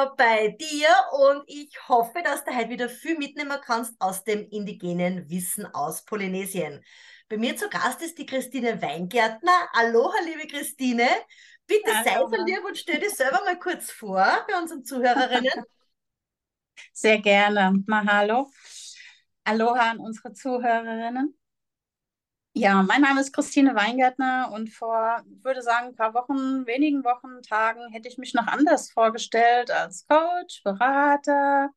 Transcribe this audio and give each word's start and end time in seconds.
Wieder 0.00 0.14
bei 0.16 0.48
dir 0.48 0.88
und 1.12 1.42
ich 1.46 1.76
hoffe, 1.86 2.22
dass 2.22 2.42
du 2.44 2.56
heute 2.56 2.70
wieder 2.70 2.88
viel 2.88 3.18
mitnehmen 3.18 3.58
kannst 3.62 4.00
aus 4.00 4.24
dem 4.24 4.48
indigenen 4.48 5.28
Wissen 5.28 5.66
aus 5.66 6.06
Polynesien. 6.06 6.82
Bei 7.28 7.36
mir 7.36 7.54
zu 7.54 7.68
Gast 7.68 8.00
ist 8.00 8.16
die 8.16 8.24
Christine 8.24 8.80
Weingärtner. 8.80 9.68
Aloha, 9.74 10.14
liebe 10.24 10.46
Christine. 10.46 11.06
Bitte 11.66 11.90
sei 12.02 12.18
so 12.18 12.44
lieb 12.46 12.64
und 12.64 12.78
stell 12.78 12.98
dich 12.98 13.10
selber 13.10 13.42
mal 13.44 13.58
kurz 13.58 13.90
vor 13.90 14.24
bei 14.48 14.58
unseren 14.58 14.84
Zuhörerinnen. 14.84 15.64
Sehr 16.94 17.18
gerne. 17.18 17.82
Mahalo. 17.86 18.50
Aloha 19.44 19.90
an 19.90 19.98
unsere 19.98 20.32
Zuhörerinnen. 20.32 21.38
Ja, 22.52 22.82
mein 22.82 23.00
Name 23.02 23.20
ist 23.20 23.32
Christine 23.32 23.74
Weingärtner 23.76 24.50
und 24.52 24.70
vor, 24.70 25.22
ich 25.30 25.44
würde 25.44 25.62
sagen, 25.62 25.88
ein 25.88 25.94
paar 25.96 26.14
Wochen, 26.14 26.66
wenigen 26.66 27.04
Wochen, 27.04 27.42
Tagen 27.42 27.90
hätte 27.92 28.08
ich 28.08 28.18
mich 28.18 28.34
noch 28.34 28.46
anders 28.48 28.90
vorgestellt 28.90 29.70
als 29.70 30.06
Coach, 30.08 30.62
Berater 30.64 31.70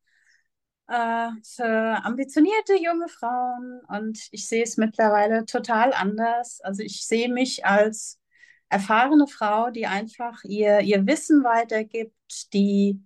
äh, 0.88 1.28
für 1.44 2.04
ambitionierte 2.04 2.76
junge 2.76 3.08
Frauen 3.08 3.80
und 3.88 4.18
ich 4.32 4.48
sehe 4.48 4.64
es 4.64 4.76
mittlerweile 4.76 5.46
total 5.46 5.92
anders. 5.94 6.60
Also 6.62 6.82
ich 6.82 7.06
sehe 7.06 7.28
mich 7.32 7.64
als 7.66 8.20
erfahrene 8.68 9.26
Frau, 9.28 9.70
die 9.70 9.86
einfach 9.86 10.42
ihr, 10.44 10.80
ihr 10.80 11.06
Wissen 11.06 11.44
weitergibt, 11.44 12.52
die 12.52 13.00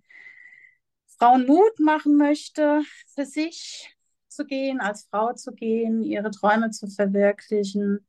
Frauen 1.17 1.45
Mut 1.45 1.79
machen 1.79 2.17
möchte, 2.17 2.81
für 3.13 3.25
sich 3.25 3.95
zu 4.39 4.45
gehen, 4.45 4.79
als 4.79 5.07
Frau 5.11 5.33
zu 5.33 5.51
gehen, 5.51 6.01
ihre 6.01 6.31
Träume 6.31 6.71
zu 6.71 6.87
verwirklichen, 6.87 8.07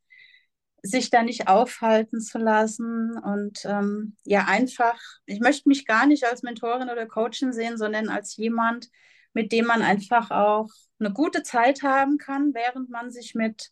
sich 0.82 1.10
da 1.10 1.22
nicht 1.24 1.48
aufhalten 1.48 2.20
zu 2.20 2.38
lassen 2.38 3.18
und 3.18 3.64
ähm, 3.64 4.16
ja 4.24 4.44
einfach, 4.46 4.98
ich 5.26 5.40
möchte 5.40 5.68
mich 5.68 5.86
gar 5.86 6.06
nicht 6.06 6.24
als 6.24 6.42
Mentorin 6.42 6.88
oder 6.88 7.06
Coachin 7.06 7.52
sehen, 7.52 7.76
sondern 7.76 8.08
als 8.08 8.36
jemand, 8.36 8.88
mit 9.32 9.50
dem 9.50 9.66
man 9.66 9.82
einfach 9.82 10.30
auch 10.30 10.68
eine 11.00 11.12
gute 11.12 11.42
Zeit 11.42 11.82
haben 11.82 12.16
kann, 12.16 12.54
während 12.54 12.90
man 12.90 13.10
sich 13.10 13.34
mit 13.34 13.70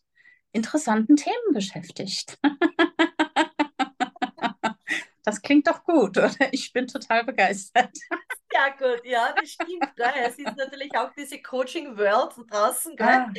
interessanten 0.51 1.15
Themen 1.15 1.53
beschäftigt. 1.53 2.37
Das 5.25 5.43
klingt 5.43 5.67
doch 5.67 5.83
gut, 5.83 6.17
oder? 6.17 6.33
Ich 6.51 6.73
bin 6.73 6.87
total 6.87 7.23
begeistert. 7.23 7.95
Ja, 8.59 8.69
gut, 8.77 9.05
ja, 9.05 9.33
das 9.33 9.51
stimmt. 9.51 9.95
Gell? 9.95 10.11
Es 10.17 10.37
ist 10.37 10.57
natürlich 10.57 10.91
auch 10.97 11.11
diese 11.17 11.41
Coaching-World 11.41 12.33
draußen, 12.49 12.93
gell? 12.97 13.07
Ah, 13.07 13.31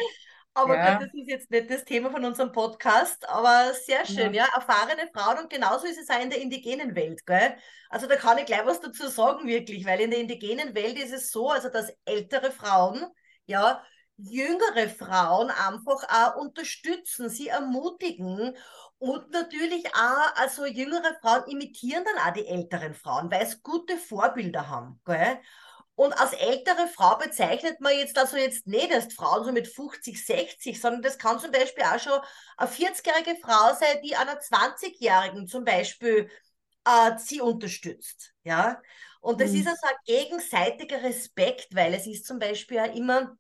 aber 0.55 0.77
ja. 0.77 0.95
gut, 0.95 1.09
das 1.09 1.15
ist 1.15 1.29
jetzt 1.29 1.51
nicht 1.51 1.71
das 1.71 1.85
Thema 1.85 2.11
von 2.11 2.25
unserem 2.25 2.53
Podcast, 2.53 3.29
aber 3.29 3.75
sehr 3.75 4.07
schön, 4.07 4.33
ja. 4.33 4.47
ja. 4.47 4.55
Erfahrene 4.55 5.11
Frauen 5.13 5.39
und 5.41 5.51
genauso 5.51 5.87
ist 5.87 5.99
es 5.99 6.09
auch 6.09 6.23
in 6.23 6.31
der 6.31 6.41
indigenen 6.41 6.95
Welt, 6.95 7.27
gell? 7.27 7.55
Also 7.91 8.07
da 8.07 8.17
kann 8.17 8.39
ich 8.39 8.47
gleich 8.47 8.65
was 8.65 8.81
dazu 8.81 9.09
sagen, 9.09 9.47
wirklich, 9.47 9.85
weil 9.85 10.01
in 10.01 10.11
der 10.11 10.21
indigenen 10.21 10.75
Welt 10.75 10.99
ist 10.99 11.13
es 11.13 11.31
so, 11.31 11.51
also 11.51 11.69
dass 11.69 11.93
ältere 12.07 12.51
Frauen, 12.51 13.05
ja, 13.45 13.85
jüngere 14.17 14.89
Frauen 14.89 15.51
einfach 15.51 16.03
auch 16.09 16.37
unterstützen, 16.37 17.29
sie 17.29 17.49
ermutigen 17.49 18.57
und 19.01 19.31
natürlich 19.31 19.87
auch, 19.95 20.37
also 20.37 20.67
jüngere 20.67 21.19
Frauen 21.23 21.49
imitieren 21.49 22.05
dann 22.05 22.23
auch 22.23 22.35
die 22.35 22.47
älteren 22.47 22.93
Frauen, 22.93 23.31
weil 23.31 23.43
es 23.43 23.63
gute 23.63 23.97
Vorbilder 23.97 24.69
haben. 24.69 25.01
Gell? 25.07 25.41
Und 25.95 26.13
als 26.13 26.35
ältere 26.35 26.87
Frau 26.87 27.17
bezeichnet 27.17 27.81
man 27.81 27.97
jetzt 27.97 28.19
also 28.19 28.37
jetzt 28.37 28.67
nicht 28.67 28.91
erst 28.91 29.15
Frauen 29.15 29.47
so 29.47 29.53
mit 29.53 29.69
50, 29.69 30.23
60, 30.23 30.79
sondern 30.79 31.01
das 31.01 31.17
kann 31.17 31.41
zum 31.41 31.51
Beispiel 31.51 31.85
auch 31.85 31.99
schon 31.99 32.21
eine 32.59 32.71
40-jährige 32.71 33.41
Frau 33.41 33.75
sein, 33.75 34.03
die 34.05 34.17
einer 34.17 34.39
20-jährigen 34.39 35.47
zum 35.47 35.65
Beispiel 35.65 36.31
äh, 36.85 37.17
sie 37.17 37.41
unterstützt. 37.41 38.35
Ja? 38.45 38.83
Und 39.23 39.41
das 39.41 39.53
mhm. 39.53 39.61
ist 39.61 39.69
also 39.69 39.87
ein 39.87 40.05
gegenseitiger 40.05 41.03
Respekt, 41.03 41.75
weil 41.75 41.95
es 41.95 42.07
ist 42.07 42.27
zum 42.27 42.39
Beispiel 42.39 42.77
ja 42.77 42.85
immer 42.85 43.35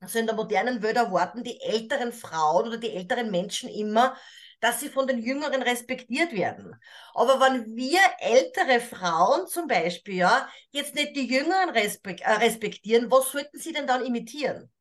also 0.00 0.18
in 0.18 0.26
der 0.26 0.34
modernen 0.34 0.82
Welt 0.82 0.96
erwarten 0.96 1.44
die 1.44 1.60
älteren 1.60 2.12
Frauen 2.12 2.68
oder 2.68 2.76
die 2.76 2.90
älteren 2.90 3.30
Menschen 3.30 3.68
immer, 3.68 4.14
dass 4.64 4.80
sie 4.80 4.88
von 4.88 5.06
den 5.06 5.18
Jüngeren 5.18 5.60
respektiert 5.60 6.32
werden. 6.32 6.74
Aber 7.12 7.38
wenn 7.38 7.76
wir 7.76 8.00
ältere 8.18 8.80
Frauen 8.80 9.46
zum 9.46 9.68
Beispiel 9.68 10.14
ja 10.14 10.48
jetzt 10.70 10.94
nicht 10.94 11.14
die 11.14 11.26
Jüngeren 11.26 11.68
respek 11.68 12.22
äh, 12.22 12.32
respektieren, 12.32 13.10
was 13.10 13.30
sollten 13.30 13.58
sie 13.58 13.74
denn 13.74 13.86
dann 13.86 14.06
imitieren? 14.06 14.72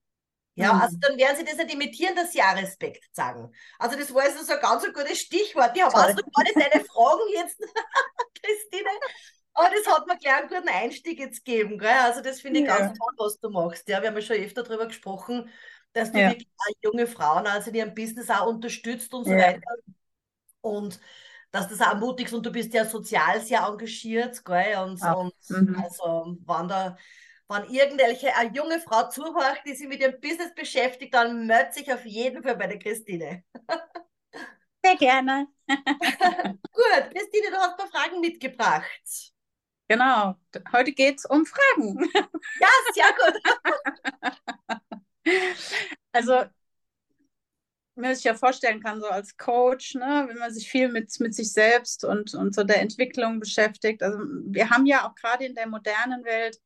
Ja, 0.55 0.72
mhm. 0.72 0.81
also 0.83 0.97
dann 1.01 1.17
werden 1.17 1.35
sie 1.35 1.43
das 1.43 1.57
nicht 1.57 1.73
imitieren, 1.73 2.16
dass 2.16 2.31
sie 2.31 2.41
auch 2.41 2.55
Respekt 2.55 3.03
sagen. 3.11 3.51
Also 3.77 3.97
das 3.97 4.13
war 4.13 4.23
jetzt 4.23 4.39
so 4.39 4.53
ein 4.53 4.61
ganz 4.61 4.85
ein 4.85 4.93
gutes 4.93 5.19
Stichwort. 5.19 5.75
Ich 5.75 5.83
habe 5.83 5.93
also 5.93 6.16
gar 6.16 6.43
nicht 6.43 6.55
deine 6.55 6.85
Fragen 6.85 7.33
jetzt, 7.33 7.57
Christine. 8.41 8.89
Aber 9.53 9.67
das 9.69 9.93
hat 9.93 10.07
mir 10.07 10.17
gleich 10.17 10.33
einen 10.33 10.47
guten 10.47 10.69
Einstieg 10.69 11.19
jetzt 11.19 11.43
gegeben. 11.43 11.77
Gell? 11.77 11.89
Also 11.89 12.22
das 12.22 12.39
finde 12.39 12.61
ich 12.61 12.67
ja. 12.67 12.77
ganz 12.77 12.97
toll, 12.97 13.13
was 13.17 13.38
du 13.38 13.49
machst. 13.49 13.89
Ja, 13.89 14.01
wir 14.01 14.07
haben 14.07 14.16
ja 14.16 14.22
schon 14.22 14.38
öfter 14.38 14.63
darüber 14.63 14.88
gesprochen, 14.88 15.49
dass 15.93 16.11
du 16.11 16.19
ja. 16.19 16.29
wirklich 16.29 16.47
junge 16.81 17.07
Frauen, 17.07 17.47
also 17.47 17.71
die 17.71 17.77
ihrem 17.77 17.93
Business 17.93 18.29
auch 18.29 18.47
unterstützt 18.47 19.13
und 19.13 19.25
so 19.25 19.31
ja. 19.31 19.47
weiter. 19.47 19.75
Und 20.61 20.99
dass 21.51 21.67
das 21.67 21.81
auch 21.81 21.93
ermutigst 21.93 22.33
und 22.33 22.45
du 22.45 22.51
bist 22.51 22.73
ja 22.73 22.85
sozial 22.85 23.39
sehr 23.41 23.61
engagiert, 23.61 24.43
gell? 24.43 24.77
Und, 24.83 24.99
ja. 24.99 25.13
und 25.13 25.33
mhm. 25.49 25.75
also 25.83 26.37
wenn 26.45 26.67
da 26.67 26.97
wenn 27.49 27.69
irgendwelche 27.69 28.35
eine 28.35 28.55
junge 28.55 28.79
Frau 28.79 29.09
zuhört, 29.09 29.61
die 29.65 29.75
sich 29.75 29.87
mit 29.87 29.99
ihrem 29.99 30.19
Business 30.19 30.53
beschäftigt, 30.55 31.13
dann 31.13 31.45
meldet 31.45 31.73
sich 31.73 31.93
auf 31.93 32.05
jeden 32.05 32.41
Fall 32.41 32.55
bei 32.55 32.67
der 32.67 32.79
Christine. 32.79 33.43
Sehr 34.83 34.95
gerne. 34.97 35.47
Gut, 35.67 37.11
Christine, 37.11 37.51
du 37.51 37.57
hast 37.57 37.71
ein 37.71 37.77
paar 37.77 37.87
Fragen 37.87 38.19
mitgebracht. 38.19 39.31
Genau, 39.87 40.35
heute 40.71 40.91
geht 40.93 41.19
es 41.19 41.25
um 41.25 41.45
Fragen. 41.45 41.99
Ja, 42.59 42.67
sehr 42.93 43.05
gut. 43.13 44.99
Also, 46.16 46.44
man 47.95 48.16
sich 48.16 48.23
ja 48.23 48.34
vorstellen 48.35 48.81
kann, 48.81 49.00
so 49.00 49.07
als 49.07 49.38
Coach, 49.38 49.95
ne, 49.95 50.25
wenn 50.28 50.38
man 50.38 50.53
sich 50.53 50.69
viel 50.69 50.89
mit, 50.89 51.11
mit 51.19 51.34
sich 51.35 51.51
selbst 51.51 52.03
und, 52.03 52.34
und 52.34 52.53
so 52.56 52.63
der 52.63 52.81
Entwicklung 52.81 53.39
beschäftigt. 53.39 54.03
Also, 54.03 54.19
wir 54.45 54.69
haben 54.69 54.85
ja 54.85 55.07
auch 55.07 55.16
gerade 55.16 55.45
in 55.45 55.56
der 55.56 55.67
modernen 55.67 56.23
Welt 56.23 56.57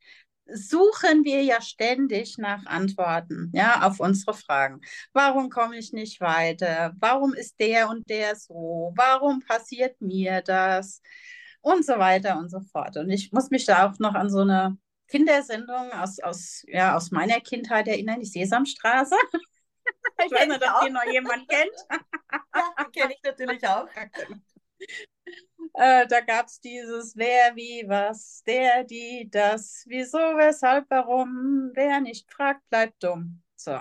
suchen 0.50 1.25
wir 1.25 1.44
ja 1.44 1.62
ständig 1.62 2.38
nach 2.38 2.66
Antworten, 2.66 3.51
ja, 3.53 3.81
auf 3.85 4.00
unsere 4.00 4.34
Fragen. 4.34 4.79
Warum 5.12 5.50
komme 5.50 5.78
ich 5.78 5.91
nicht 5.91 6.22
weiter? 6.22 6.94
Warum 7.00 7.34
ist 7.34 7.59
der 7.59 7.89
und 7.89 8.09
der 8.09 8.35
so? 8.35 8.94
Warum 8.95 9.41
passiert 9.41 10.00
mir 10.01 10.41
das? 10.41 11.01
und 11.62 11.85
so 11.85 11.97
weiter 12.00 12.38
und 12.38 12.50
so 12.50 12.62
fort. 12.62 12.97
Und 12.97 13.09
ich 13.09 13.31
muss 13.31 13.50
mich 13.50 13.66
da 13.66 13.88
auch 13.88 14.00
noch 14.00 14.16
an 14.16 14.29
so 14.29 14.39
eine 14.39 14.78
Kindersendung 15.07 15.91
aus, 15.91 16.19
aus, 16.19 16.63
ja, 16.68 16.95
aus 16.95 17.12
meiner 17.12 17.40
Kindheit 17.40 17.88
erinnern, 17.88 18.19
die 18.19 18.25
Sesamstraße. 18.25 19.16
ich 20.25 20.31
weiß 20.31 20.47
nicht, 20.47 20.63
ob 20.63 20.85
die 20.85 20.91
noch 20.91 21.06
jemand 21.06 21.47
kennt. 21.47 21.75
ja, 22.56 22.84
kenne 22.94 23.13
ich 23.13 23.23
natürlich 23.23 23.68
auch. 23.68 23.88
Äh, 25.73 26.07
da 26.07 26.22
gab 26.22 26.47
es 26.47 26.59
dieses 26.59 27.16
Wer, 27.16 27.56
wie, 27.56 27.84
was, 27.88 28.41
der, 28.47 28.84
die, 28.84 29.28
das, 29.29 29.84
wieso, 29.88 30.18
weshalb, 30.18 30.85
warum. 30.90 31.72
Wer 31.75 32.00
nicht 32.00 32.31
fragt, 32.31 32.68
bleibt 32.69 33.03
dumm. 33.03 33.44
So. 33.56 33.79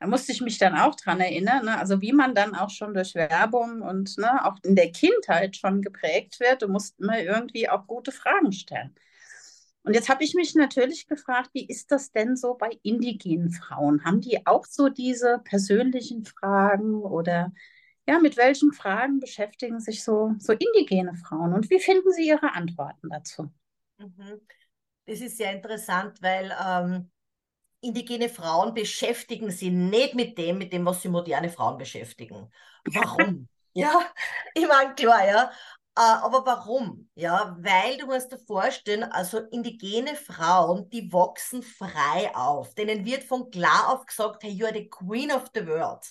Da 0.00 0.06
musste 0.06 0.32
ich 0.32 0.40
mich 0.40 0.58
dann 0.58 0.76
auch 0.76 0.96
dran 0.96 1.20
erinnern, 1.20 1.66
ne? 1.66 1.78
also 1.78 2.00
wie 2.00 2.12
man 2.12 2.34
dann 2.34 2.54
auch 2.54 2.70
schon 2.70 2.94
durch 2.94 3.14
Werbung 3.14 3.82
und 3.82 4.16
ne, 4.16 4.44
auch 4.46 4.56
in 4.62 4.74
der 4.74 4.90
Kindheit 4.90 5.56
schon 5.56 5.82
geprägt 5.82 6.40
wird. 6.40 6.62
Du 6.62 6.68
musst 6.68 6.98
immer 6.98 7.20
irgendwie 7.20 7.68
auch 7.68 7.86
gute 7.86 8.10
Fragen 8.10 8.50
stellen. 8.50 8.94
Und 9.82 9.94
jetzt 9.94 10.08
habe 10.08 10.24
ich 10.24 10.34
mich 10.34 10.54
natürlich 10.54 11.06
gefragt, 11.06 11.50
wie 11.54 11.66
ist 11.66 11.90
das 11.90 12.12
denn 12.12 12.36
so 12.36 12.54
bei 12.54 12.70
indigenen 12.82 13.50
Frauen? 13.50 14.04
Haben 14.04 14.20
die 14.20 14.46
auch 14.46 14.66
so 14.66 14.88
diese 14.88 15.40
persönlichen 15.44 16.24
Fragen 16.24 17.02
oder 17.02 17.52
ja, 18.06 18.18
mit 18.18 18.36
welchen 18.36 18.72
Fragen 18.72 19.20
beschäftigen 19.20 19.80
sich 19.80 20.02
so, 20.04 20.34
so 20.38 20.52
indigene 20.52 21.14
Frauen 21.14 21.54
und 21.54 21.70
wie 21.70 21.80
finden 21.80 22.12
sie 22.12 22.26
ihre 22.26 22.52
Antworten 22.54 23.08
dazu? 23.08 23.50
Mhm. 23.98 24.40
Das 25.06 25.20
ist 25.20 25.36
sehr 25.36 25.52
interessant, 25.52 26.20
weil 26.20 26.54
ähm, 26.64 27.10
indigene 27.80 28.28
Frauen 28.28 28.74
beschäftigen 28.74 29.50
sie 29.50 29.70
nicht 29.70 30.14
mit 30.14 30.36
dem, 30.38 30.58
mit 30.58 30.72
dem, 30.72 30.84
was 30.84 31.02
sie 31.02 31.08
moderne 31.08 31.48
Frauen 31.48 31.78
beschäftigen. 31.78 32.50
Warum? 32.84 33.48
ja, 33.72 33.92
ich 34.54 34.66
meine, 34.66 34.94
klar, 34.94 35.26
ja. 35.26 35.50
Äh, 35.96 36.00
aber 36.00 36.46
warum? 36.46 37.08
Ja, 37.14 37.56
weil 37.60 37.98
du 37.98 38.06
musst 38.06 38.32
dir 38.32 38.38
vorstellen, 38.38 39.04
also 39.04 39.38
indigene 39.50 40.14
Frauen, 40.16 40.88
die 40.90 41.12
wachsen 41.12 41.62
frei 41.62 42.34
auf. 42.34 42.74
Denen 42.74 43.04
wird 43.04 43.24
von 43.24 43.50
klar 43.50 43.88
auf 43.88 44.06
gesagt, 44.06 44.42
hey, 44.42 44.50
you 44.50 44.66
are 44.66 44.74
the 44.74 44.88
queen 44.88 45.32
of 45.32 45.44
the 45.54 45.66
world. 45.66 46.04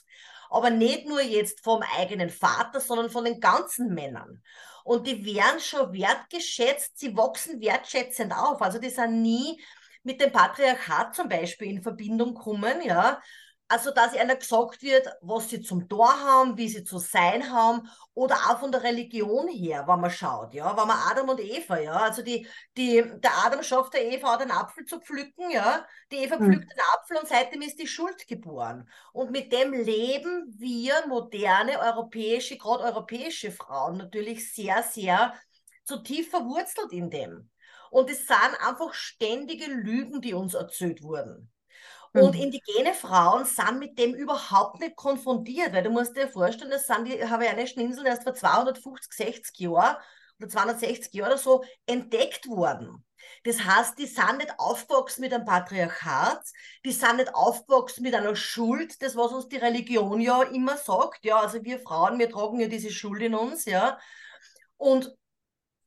Aber 0.50 0.70
nicht 0.70 1.08
nur 1.08 1.22
jetzt 1.22 1.62
vom 1.64 1.82
eigenen 1.98 2.30
Vater, 2.30 2.80
sondern 2.82 3.10
von 3.10 3.24
den 3.26 3.40
ganzen 3.40 3.94
Männern. 3.94 4.42
Und 4.84 5.06
die 5.08 5.24
werden 5.24 5.60
schon 5.60 5.94
wertgeschätzt, 5.94 6.98
sie 7.00 7.16
wachsen 7.16 7.62
wertschätzend 7.62 8.34
auf. 8.34 8.62
Also 8.62 8.80
die 8.80 8.90
sind 8.90 9.22
nie 9.22 9.62
mit 10.04 10.20
dem 10.22 10.32
Patriarchat 10.32 11.16
zum 11.16 11.30
Beispiel 11.30 11.70
in 11.70 11.84
Verbindung 11.84 12.34
kommen, 12.34 12.82
ja. 12.82 13.22
Also 13.70 13.92
dass 13.92 14.16
einer 14.16 14.36
gesagt 14.36 14.82
wird, 14.82 15.08
was 15.22 15.50
sie 15.50 15.62
zum 15.62 15.88
Tor 15.88 16.10
haben, 16.10 16.58
wie 16.58 16.68
sie 16.68 16.84
zu 16.84 16.98
sein 16.98 17.52
haben 17.52 17.88
oder 18.16 18.36
auch 18.36 18.60
von 18.60 18.72
der 18.72 18.82
Religion 18.82 19.48
her, 19.48 19.86
wenn 19.88 20.02
man 20.02 20.10
schaut, 20.10 20.56
ja, 20.56 20.76
wenn 20.76 20.88
man 20.88 20.98
Adam 21.10 21.30
und 21.30 21.40
Eva, 21.40 21.80
ja, 21.80 21.94
also 21.94 22.24
die, 22.24 22.48
die, 22.76 23.04
der 23.18 23.32
Adam 23.46 23.62
schafft 23.62 23.94
der 23.94 24.12
Eva 24.12 24.34
auch 24.34 24.40
den 24.40 24.50
Apfel 24.50 24.86
zu 24.86 25.00
pflücken, 25.00 25.52
ja, 25.52 25.86
die 26.12 26.18
Eva 26.18 26.38
mhm. 26.38 26.46
pflückt 26.46 26.72
den 26.72 26.80
Apfel 26.96 27.18
und 27.18 27.28
seitdem 27.28 27.62
ist 27.62 27.80
die 27.80 27.88
Schuld 27.88 28.28
geboren. 28.28 28.90
Und 29.14 29.30
mit 29.30 29.54
dem 29.54 29.72
leben 29.72 30.52
wir 30.58 31.06
moderne 31.08 31.80
europäische, 31.80 32.58
gerade 32.58 32.86
europäische 32.86 33.52
Frauen 33.52 33.98
natürlich 33.98 34.52
sehr, 34.52 34.82
sehr 34.82 35.36
zu 35.84 36.02
tief 36.02 36.32
verwurzelt 36.32 36.92
in 36.92 37.12
dem. 37.12 37.52
Und 37.92 38.10
es 38.10 38.26
sind 38.26 38.56
einfach 38.68 38.96
ständige 38.96 39.68
Lügen, 39.68 40.22
die 40.22 40.34
uns 40.34 40.56
erzählt 40.56 41.04
wurden. 41.04 41.52
Und 42.14 42.36
mhm. 42.36 42.42
indigene 42.42 42.94
Frauen 42.94 43.46
sind 43.46 43.80
mit 43.80 44.00
dem 44.00 44.16
überhaupt 44.16 44.80
nicht 44.80 44.96
konfrontiert, 44.96 45.74
weil 45.74 45.84
du 45.84 45.92
musst 45.92 46.16
dir 46.16 46.28
vorstellen, 46.28 46.72
das 46.72 46.88
sind 46.88 47.08
die 47.08 47.24
hawaiianischen 47.24 47.82
Inseln 47.82 48.08
erst 48.08 48.24
vor 48.24 48.34
250, 48.34 49.14
60 49.14 49.60
Jahren 49.60 49.98
oder 50.40 50.50
260 50.50 51.14
Jahren 51.14 51.32
oder 51.32 51.38
so 51.38 51.64
entdeckt 51.86 52.48
worden. 52.48 53.06
Das 53.44 53.64
heißt, 53.64 53.98
die 53.98 54.08
sind 54.08 54.38
nicht 54.38 54.54
aufgewachsen 54.58 55.22
mit 55.22 55.34
einem 55.34 55.46
Patriarchat, 55.46 56.42
die 56.84 56.92
sind 56.92 57.18
nicht 57.18 57.36
aufgewachsen 57.36 58.04
mit 58.04 58.16
einer 58.16 58.36
Schuld, 58.36 59.02
das 59.02 59.16
was 59.16 59.32
uns 59.32 59.48
die 59.48 59.58
Religion 59.58 60.20
ja 60.20 60.44
immer 60.44 60.78
sagt, 60.78 61.24
ja, 61.26 61.40
also 61.40 61.64
wir 61.64 61.80
Frauen, 61.80 62.18
wir 62.18 62.30
tragen 62.30 62.60
ja 62.60 62.68
diese 62.68 62.92
Schuld 62.92 63.22
in 63.22 63.36
uns, 63.36 63.66
ja. 63.66 64.00
Und 64.78 65.14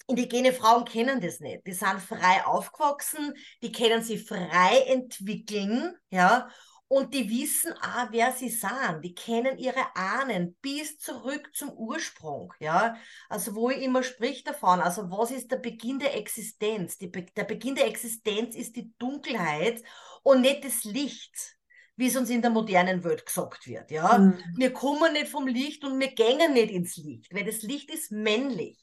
Indigene 0.07 0.53
Frauen 0.53 0.85
kennen 0.85 1.21
das 1.21 1.41
nicht. 1.41 1.67
Die 1.67 1.73
sind 1.73 2.01
frei 2.01 2.45
aufgewachsen, 2.45 3.35
die 3.63 3.73
können 3.73 4.03
sich 4.03 4.27
frei 4.27 4.85
entwickeln, 4.87 5.95
ja, 6.11 6.49
und 6.89 7.15
die 7.15 7.31
wissen 7.31 7.73
auch, 7.73 8.09
wer 8.11 8.33
sie 8.33 8.51
sind. 8.51 9.01
Die 9.03 9.15
kennen 9.15 9.57
ihre 9.57 9.97
Ahnen 9.97 10.57
bis 10.61 10.99
zurück 10.99 11.49
zum 11.55 11.71
Ursprung, 11.71 12.53
ja. 12.61 12.97
Also 13.31 13.55
wo 13.55 13.71
ich 13.71 13.81
immer 13.81 14.03
sprich 14.03 14.45
davon, 14.45 14.81
also 14.81 15.11
was 15.11 15.31
ist 15.31 15.51
der 15.51 15.57
Beginn 15.57 15.99
der 15.99 16.15
Existenz? 16.19 16.99
Die, 16.99 17.11
der 17.11 17.45
Beginn 17.45 17.77
der 17.77 17.87
Existenz 17.87 18.55
ist 18.55 18.77
die 18.77 18.93
Dunkelheit 18.99 19.83
und 20.23 20.43
nicht 20.43 20.65
das 20.65 20.85
Licht 20.85 21.57
wie 21.97 22.07
es 22.07 22.17
uns 22.17 22.31
in 22.31 22.43
der 22.43 22.51
modernen 22.51 23.05
Welt 23.05 23.27
gesagt 23.27 23.67
wird. 23.67 23.91
Ja? 23.91 24.19
Mhm. 24.19 24.39
Wir 24.57 24.73
kommen 24.73 25.13
nicht 25.13 25.29
vom 25.29 25.47
Licht 25.47 25.85
und 25.85 26.01
wir 26.01 26.13
gehen 26.13 26.53
nicht 26.53 26.73
ins 26.73 26.97
Licht, 26.97 27.33
weil 27.35 27.45
das 27.45 27.63
Licht 27.63 27.91
ist 27.91 28.11
männlich. 28.11 28.79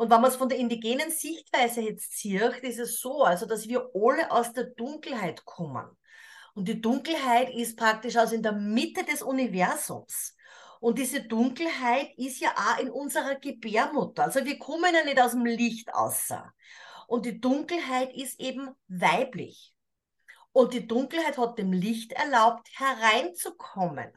Und 0.00 0.08
wenn 0.08 0.22
man 0.22 0.30
es 0.30 0.36
von 0.36 0.48
der 0.48 0.56
indigenen 0.56 1.10
Sichtweise 1.10 1.82
jetzt 1.82 2.16
sieht, 2.16 2.40
ist 2.62 2.78
es 2.78 3.00
so, 3.00 3.22
also 3.22 3.44
dass 3.44 3.68
wir 3.68 3.90
alle 3.94 4.30
aus 4.30 4.50
der 4.54 4.64
Dunkelheit 4.64 5.44
kommen. 5.44 5.94
Und 6.54 6.68
die 6.68 6.80
Dunkelheit 6.80 7.50
ist 7.50 7.76
praktisch 7.76 8.16
aus 8.16 8.32
in 8.32 8.42
der 8.42 8.52
Mitte 8.52 9.04
des 9.04 9.20
Universums. 9.20 10.34
Und 10.80 10.98
diese 10.98 11.24
Dunkelheit 11.24 12.14
ist 12.16 12.40
ja 12.40 12.48
auch 12.56 12.80
in 12.80 12.88
unserer 12.88 13.34
Gebärmutter. 13.34 14.22
Also 14.22 14.42
wir 14.42 14.58
kommen 14.58 14.94
ja 14.94 15.04
nicht 15.04 15.20
aus 15.20 15.32
dem 15.32 15.44
Licht 15.44 15.92
außer. 15.92 16.50
Und 17.06 17.26
die 17.26 17.38
Dunkelheit 17.38 18.14
ist 18.14 18.40
eben 18.40 18.70
weiblich. 18.88 19.74
Und 20.52 20.72
die 20.72 20.86
Dunkelheit 20.86 21.36
hat 21.36 21.58
dem 21.58 21.74
Licht 21.74 22.12
erlaubt, 22.12 22.70
hereinzukommen. 22.72 24.10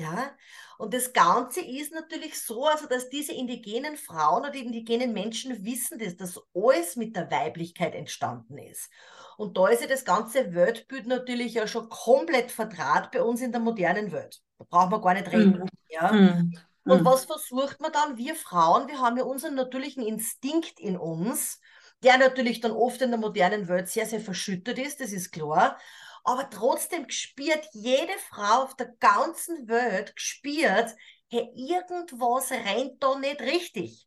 Ja, 0.00 0.30
und 0.78 0.94
das 0.94 1.12
Ganze 1.12 1.60
ist 1.60 1.92
natürlich 1.92 2.40
so, 2.40 2.64
also 2.64 2.86
dass 2.86 3.10
diese 3.10 3.34
indigenen 3.34 3.98
Frauen 3.98 4.44
oder 4.44 4.50
die 4.50 4.64
indigenen 4.64 5.12
Menschen 5.12 5.62
wissen, 5.62 5.98
dass 5.98 6.16
das 6.16 6.40
alles 6.54 6.96
mit 6.96 7.14
der 7.14 7.30
Weiblichkeit 7.30 7.94
entstanden 7.94 8.56
ist. 8.56 8.88
Und 9.36 9.58
da 9.58 9.68
ist 9.68 9.82
ja 9.82 9.86
das 9.86 10.06
ganze 10.06 10.54
Weltbild 10.54 11.06
natürlich 11.06 11.52
ja 11.52 11.66
schon 11.66 11.90
komplett 11.90 12.50
verdraht 12.50 13.12
bei 13.12 13.22
uns 13.22 13.42
in 13.42 13.52
der 13.52 13.60
modernen 13.60 14.10
Welt. 14.10 14.40
Da 14.56 14.64
brauchen 14.70 14.90
wir 14.90 15.02
gar 15.02 15.12
nicht 15.12 15.30
reden. 15.30 15.58
Mhm. 15.58 15.68
Ja? 15.90 16.12
Mhm. 16.12 16.58
Und 16.84 17.04
was 17.04 17.26
versucht 17.26 17.78
man 17.82 17.92
dann? 17.92 18.16
Wir 18.16 18.34
Frauen, 18.34 18.88
wir 18.88 19.00
haben 19.00 19.18
ja 19.18 19.24
unseren 19.24 19.56
natürlichen 19.56 20.02
Instinkt 20.02 20.80
in 20.80 20.96
uns, 20.96 21.60
der 22.02 22.16
natürlich 22.16 22.62
dann 22.62 22.72
oft 22.72 23.02
in 23.02 23.10
der 23.10 23.20
modernen 23.20 23.68
Welt 23.68 23.90
sehr, 23.90 24.06
sehr 24.06 24.20
verschüttet 24.20 24.78
ist, 24.78 25.00
das 25.00 25.12
ist 25.12 25.30
klar 25.30 25.76
aber 26.24 26.48
trotzdem 26.50 27.06
gespürt 27.06 27.68
jede 27.72 28.12
Frau 28.28 28.64
auf 28.64 28.76
der 28.76 28.88
ganzen 29.00 29.68
Welt 29.68 30.14
gespürt, 30.16 30.94
hey, 31.28 31.50
irgendwas 31.54 32.50
rennt 32.50 33.02
da 33.02 33.18
nicht 33.18 33.40
richtig. 33.40 34.06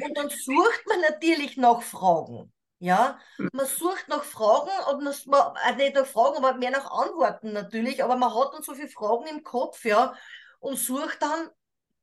Und 0.00 0.16
dann 0.16 0.28
sucht 0.28 0.84
man 0.86 1.00
natürlich 1.00 1.56
nach 1.56 1.82
Fragen. 1.82 2.52
Ja, 2.78 3.20
man 3.52 3.66
sucht 3.66 4.08
nach 4.08 4.24
Fragen 4.24 4.70
und 4.90 5.04
man, 5.28 5.56
äh, 5.68 5.76
nicht 5.76 5.94
nach 5.94 6.04
Fragen, 6.06 6.38
aber 6.38 6.54
mehr 6.54 6.72
nach 6.72 6.90
Antworten 6.90 7.52
natürlich, 7.52 8.02
aber 8.02 8.16
man 8.16 8.34
hat 8.34 8.54
dann 8.54 8.62
so 8.64 8.74
viele 8.74 8.88
Fragen 8.88 9.26
im 9.28 9.44
Kopf, 9.44 9.84
ja, 9.84 10.14
und 10.58 10.76
sucht 10.76 11.22
dann 11.22 11.48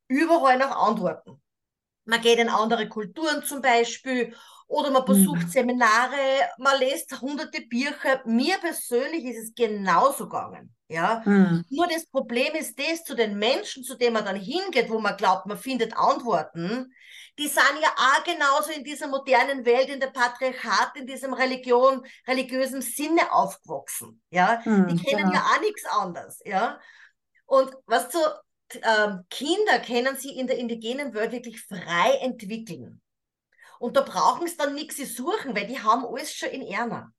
überall 0.08 0.56
nach 0.56 0.74
Antworten. 0.74 1.42
Man 2.10 2.20
geht 2.20 2.40
in 2.40 2.48
andere 2.48 2.88
Kulturen 2.88 3.44
zum 3.44 3.62
Beispiel 3.62 4.34
oder 4.66 4.90
man 4.90 5.04
besucht 5.04 5.44
mhm. 5.44 5.48
Seminare, 5.48 6.50
man 6.58 6.80
liest 6.80 7.20
hunderte 7.20 7.60
Bücher. 7.62 8.20
Mir 8.24 8.58
persönlich 8.58 9.24
ist 9.24 9.44
es 9.44 9.54
genauso 9.54 10.28
gegangen. 10.28 10.74
Ja? 10.88 11.22
Mhm. 11.24 11.64
Nur 11.70 11.86
das 11.86 12.06
Problem 12.06 12.52
ist 12.54 12.76
das, 12.80 13.04
zu 13.04 13.14
den 13.14 13.38
Menschen, 13.38 13.84
zu 13.84 13.96
denen 13.96 14.14
man 14.14 14.24
dann 14.24 14.34
hingeht, 14.34 14.90
wo 14.90 14.98
man 14.98 15.16
glaubt, 15.16 15.46
man 15.46 15.56
findet 15.56 15.96
Antworten, 15.96 16.92
die 17.38 17.46
sind 17.46 17.78
ja 17.80 17.90
auch 17.96 18.24
genauso 18.24 18.72
in 18.72 18.82
dieser 18.82 19.06
modernen 19.06 19.64
Welt, 19.64 19.88
in 19.88 20.00
der 20.00 20.08
Patriarchat, 20.08 20.96
in 20.96 21.06
diesem 21.06 21.32
Religion, 21.32 22.04
religiösen 22.26 22.82
Sinne 22.82 23.32
aufgewachsen. 23.32 24.20
Ja? 24.30 24.60
Mhm, 24.64 24.88
die 24.88 25.02
kennen 25.02 25.30
genau. 25.30 25.34
ja 25.34 25.44
auch 25.44 25.60
nichts 25.60 25.84
anderes. 25.86 26.40
Ja? 26.44 26.80
Und 27.46 27.72
was 27.86 28.10
zu 28.10 28.18
ähm, 28.82 29.24
Kinder 29.30 29.80
können 29.86 30.16
sich 30.16 30.36
in 30.36 30.46
der 30.46 30.58
indigenen 30.58 31.14
Welt 31.14 31.32
wirklich 31.32 31.60
frei 31.62 32.18
entwickeln. 32.20 33.00
Und 33.78 33.96
da 33.96 34.02
brauchen 34.02 34.46
sie 34.46 34.56
dann 34.56 34.74
nichts 34.74 34.96
suchen, 35.16 35.56
weil 35.56 35.66
die 35.66 35.80
haben 35.80 36.04
alles 36.04 36.34
schon 36.34 36.50
in 36.50 36.62
Erna. 36.62 37.12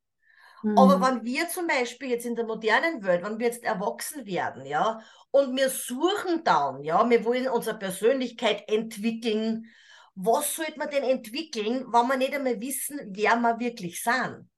Mhm. 0.63 0.77
Aber 0.77 1.01
wenn 1.01 1.23
wir 1.23 1.49
zum 1.49 1.67
Beispiel 1.67 2.09
jetzt 2.09 2.25
in 2.25 2.35
der 2.35 2.45
modernen 2.45 3.03
Welt, 3.03 3.23
wenn 3.23 3.39
wir 3.39 3.47
jetzt 3.47 3.63
erwachsen 3.63 4.25
werden, 4.25 4.65
ja, 4.65 5.01
und 5.31 5.55
wir 5.55 5.69
suchen 5.69 6.43
dann, 6.43 6.83
ja, 6.83 7.09
wir 7.09 7.25
wollen 7.25 7.47
unsere 7.47 7.77
Persönlichkeit 7.77 8.69
entwickeln, 8.69 9.65
was 10.13 10.55
sollte 10.55 10.77
man 10.77 10.89
denn 10.89 11.03
entwickeln, 11.03 11.85
wenn 11.91 12.07
wir 12.07 12.17
nicht 12.17 12.35
einmal 12.35 12.59
wissen, 12.59 12.99
wer 13.05 13.37
wir 13.37 13.59
wirklich 13.59 14.03
sind? 14.03 14.50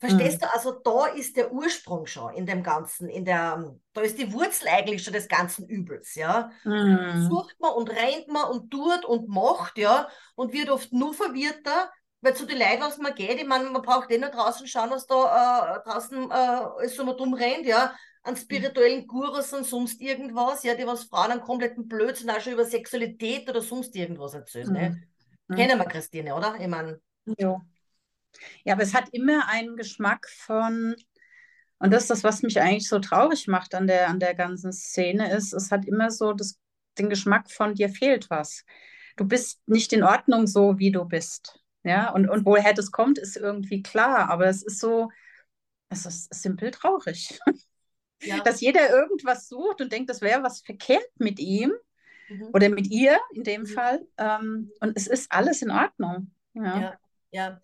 Verstehst 0.00 0.40
mhm. 0.40 0.46
du? 0.46 0.54
Also 0.54 0.72
da 0.72 1.06
ist 1.06 1.36
der 1.36 1.52
Ursprung 1.52 2.06
schon 2.06 2.32
in 2.34 2.46
dem 2.46 2.62
Ganzen, 2.62 3.08
in 3.08 3.24
der, 3.24 3.74
da 3.92 4.00
ist 4.00 4.16
die 4.16 4.32
Wurzel 4.32 4.68
eigentlich 4.68 5.02
schon 5.02 5.12
des 5.12 5.26
ganzen 5.26 5.66
Übels, 5.66 6.14
ja. 6.14 6.50
Mhm. 6.64 7.26
Sucht 7.28 7.56
man 7.58 7.72
und 7.72 7.90
rennt 7.90 8.28
man 8.28 8.48
und 8.50 8.70
tut 8.70 9.04
und 9.04 9.28
macht, 9.28 9.76
ja, 9.76 10.08
und 10.36 10.52
wird 10.52 10.70
oft 10.70 10.92
nur 10.92 11.14
verwirrter, 11.14 11.90
weil 12.20 12.34
zu 12.34 12.46
den 12.46 12.58
Leuten, 12.58 12.82
was 12.82 12.98
man 12.98 13.14
geht, 13.14 13.40
ich 13.40 13.46
meine, 13.46 13.70
man 13.70 13.82
braucht 13.82 14.10
eh 14.12 14.18
nur 14.18 14.30
draußen 14.30 14.68
schauen, 14.68 14.90
was 14.90 15.06
da 15.06 15.76
äh, 15.76 15.88
draußen 15.88 16.30
äh, 16.30 16.88
so 16.88 17.04
mal 17.04 17.16
dumm 17.16 17.34
rennt, 17.34 17.66
ja, 17.66 17.92
an 18.22 18.36
spirituellen 18.36 19.06
Gurus 19.08 19.52
und 19.52 19.64
sonst 19.64 20.00
irgendwas, 20.00 20.62
ja, 20.62 20.74
die 20.74 20.86
was 20.86 21.04
Frauen 21.04 21.32
einen 21.32 21.40
kompletten 21.40 21.88
Blödsinn 21.88 22.30
auch 22.30 22.40
schon 22.40 22.52
über 22.52 22.64
Sexualität 22.64 23.48
oder 23.48 23.62
sonst 23.62 23.96
irgendwas 23.96 24.34
erzählen, 24.34 24.72
ne? 24.72 24.90
mhm. 25.48 25.56
ne? 25.56 25.56
Kennen 25.56 25.78
wir 25.78 25.86
Christine, 25.86 26.36
oder? 26.36 26.56
Ich 26.60 26.68
meine. 26.68 27.00
Ja. 27.36 27.60
Ja, 28.64 28.74
aber 28.74 28.82
es 28.82 28.94
hat 28.94 29.08
immer 29.12 29.48
einen 29.48 29.76
Geschmack 29.76 30.28
von, 30.28 30.94
und 31.78 31.92
das 31.92 32.02
ist 32.02 32.10
das, 32.10 32.24
was 32.24 32.42
mich 32.42 32.60
eigentlich 32.60 32.88
so 32.88 32.98
traurig 32.98 33.48
macht 33.48 33.74
an 33.74 33.86
der, 33.86 34.08
an 34.08 34.20
der 34.20 34.34
ganzen 34.34 34.72
Szene, 34.72 35.32
ist, 35.32 35.52
es 35.52 35.70
hat 35.70 35.86
immer 35.86 36.10
so 36.10 36.32
das, 36.32 36.58
den 36.98 37.08
Geschmack 37.08 37.50
von 37.50 37.74
dir 37.74 37.88
fehlt 37.88 38.30
was. 38.30 38.64
Du 39.16 39.24
bist 39.24 39.60
nicht 39.66 39.92
in 39.92 40.02
Ordnung 40.02 40.46
so, 40.46 40.78
wie 40.78 40.92
du 40.92 41.04
bist. 41.04 41.60
Ja, 41.84 42.10
und, 42.10 42.28
und 42.28 42.44
woher 42.44 42.74
das 42.74 42.90
kommt, 42.90 43.18
ist 43.18 43.36
irgendwie 43.36 43.82
klar, 43.82 44.28
aber 44.30 44.46
es 44.46 44.62
ist 44.62 44.80
so, 44.80 45.10
es 45.88 46.06
ist 46.06 46.34
simpel 46.34 46.70
traurig. 46.70 47.38
Ja. 48.22 48.40
Dass 48.44 48.60
jeder 48.60 48.90
irgendwas 48.90 49.48
sucht 49.48 49.80
und 49.80 49.92
denkt, 49.92 50.10
das 50.10 50.20
wäre 50.20 50.42
was 50.42 50.60
verkehrt 50.60 51.08
mit 51.16 51.38
ihm 51.38 51.72
mhm. 52.28 52.50
oder 52.52 52.68
mit 52.68 52.88
ihr 52.88 53.18
in 53.32 53.44
dem 53.44 53.62
mhm. 53.62 53.66
Fall. 53.66 54.06
Ähm, 54.18 54.72
und 54.80 54.96
es 54.96 55.06
ist 55.06 55.30
alles 55.32 55.62
in 55.62 55.70
Ordnung. 55.70 56.32
Ja. 56.54 56.80
ja. 56.80 56.98
ja. 57.30 57.60